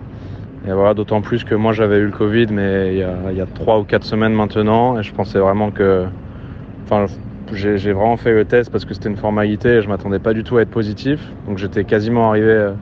[0.68, 3.36] Et voilà, d'autant plus que moi j'avais eu le Covid, mais il y a il
[3.36, 6.04] y a trois ou quatre semaines maintenant, et je pensais vraiment que,
[6.84, 7.06] enfin,
[7.54, 10.44] j'ai vraiment fait le test parce que c'était une formalité, et je m'attendais pas du
[10.44, 12.46] tout à être positif, donc j'étais quasiment arrivé.
[12.50, 12.72] euh,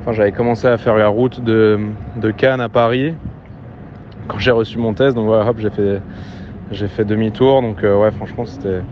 [0.00, 1.78] Enfin, j'avais commencé à faire la route de
[2.16, 3.14] de Cannes à Paris
[4.26, 5.14] quand j'ai reçu mon test.
[5.14, 6.00] Donc voilà, hop, j'ai fait,
[6.70, 7.62] j'ai fait demi-tour.
[7.62, 8.82] Donc euh, ouais, franchement, c'était,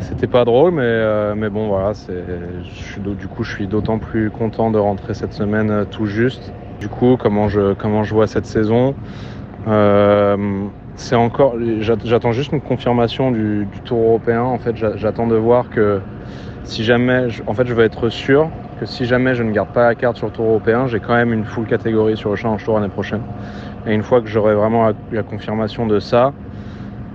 [0.00, 4.30] c'était pas drôle, mais, euh, mais bon, voilà, je du coup, je suis d'autant plus
[4.30, 6.52] content de rentrer cette semaine euh, tout juste.
[6.80, 8.94] Du coup, comment je, comment je vois cette saison
[10.96, 14.42] C'est encore, j'a- j'attends juste une confirmation du, Tour européen.
[14.42, 16.00] En fait, j'a- j'attends de voir que
[16.64, 19.84] si jamais, en fait, je veux être sûr que si jamais je ne garde pas
[19.84, 22.62] la carte sur le Tour européen, j'ai quand même une full catégorie sur le Challenge
[22.64, 23.22] Tour l'année prochaine.
[23.86, 26.32] Et une fois que j'aurai vraiment la, confirmation de ça,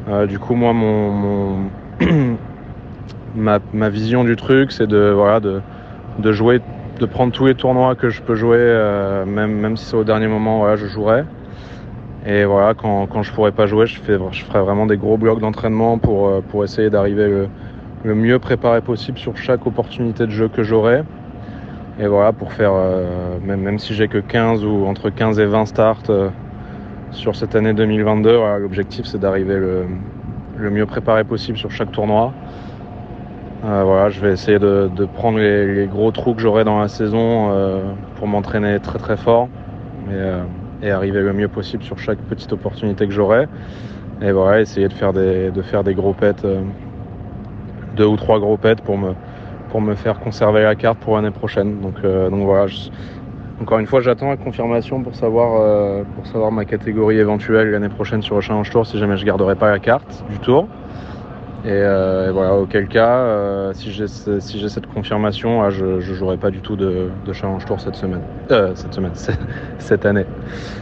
[0.10, 1.70] euh, du coup, moi, mon,
[3.36, 6.62] ma, vision du truc, c'est de, voilà, de, jouer,
[7.00, 10.28] de prendre tous les tournois que je peux jouer, euh, même, si c'est au dernier
[10.28, 11.26] moment, voilà, je jouerai.
[12.26, 16.00] Et voilà, quand, quand je pourrai pas jouer, je, ferai vraiment des gros blocs d'entraînement
[16.00, 17.48] pour, euh, essayer d'arriver le,
[18.04, 21.04] le, mieux préparé possible sur chaque opportunité de jeu que j'aurai.
[22.00, 22.72] Et voilà, pour faire,
[23.46, 26.04] même, même si j'ai que 15 ou entre 15 et 20 starts,
[27.12, 28.40] sur cette année 2022.
[28.60, 32.34] L'objectif, c'est d'arriver le, mieux préparé possible sur chaque tournoi.
[33.66, 37.82] Euh, je vais essayer de, prendre les, gros trous que j'aurai dans la saison euh,
[38.16, 39.50] pour m'entraîner très très fort
[40.10, 40.44] et, euh,
[40.82, 43.48] et, arriver le mieux possible sur chaque petite opportunité que j'aurai.
[44.22, 45.52] Et voilà, essayer de faire des,
[45.94, 46.46] gros pets,
[47.96, 51.80] deux ou trois gros pets pour me, faire conserver la carte pour l'année prochaine.
[51.82, 52.68] Donc voilà,
[53.62, 57.90] encore une fois, j'attends la confirmation pour savoir, euh, pour savoir ma catégorie éventuelle l'année
[57.90, 60.68] prochaine sur le Challenge Tour si jamais je garderai pas la carte du tour.
[61.66, 66.52] Et, euh, voilà, auquel cas, euh, si j'ai si cette confirmation, je ne jouerai pas
[66.52, 68.22] du tout de, Challenge Tour cette semaine.
[68.76, 69.12] cette semaine,
[69.78, 70.26] cette année.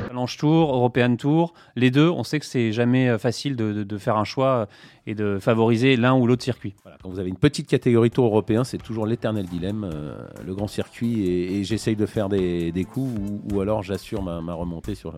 [0.07, 4.23] Challenge Tour, European Tour, les deux, on sait que c'est jamais facile de, faire un
[4.23, 4.67] choix
[5.07, 6.75] et de favoriser l'un ou l'autre circuit.
[7.01, 10.67] quand vous avez une petite catégorie Tour européen, c'est toujours l'éternel dilemme, euh, le grand
[10.67, 13.19] circuit, et, j'essaye de faire des, coups
[13.51, 15.11] ou, alors j'assure ma, remontée sur.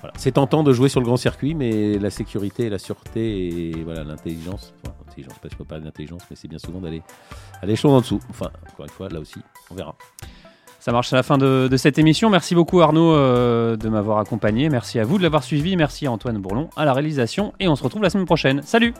[0.00, 0.12] Voilà.
[0.16, 4.04] C'est tentant de jouer sur le grand circuit, mais la sécurité, la sûreté et voilà
[4.04, 4.74] l'intelligence.
[4.84, 7.02] Enfin, intelligence, je ne peux pas d'intelligence, mais c'est bien souvent d'aller
[7.62, 8.20] aller chaud en dessous.
[8.30, 9.96] Enfin, encore une fois, là aussi, on verra.
[10.78, 12.30] Ça marche à la fin de, cette émission.
[12.30, 14.68] Merci beaucoup Arnaud euh, de m'avoir accompagné.
[14.68, 15.76] Merci à vous de l'avoir suivi.
[15.76, 17.54] Merci à Antoine Bourlon à la réalisation.
[17.58, 18.62] Et on se retrouve la semaine prochaine.
[18.62, 18.94] Salut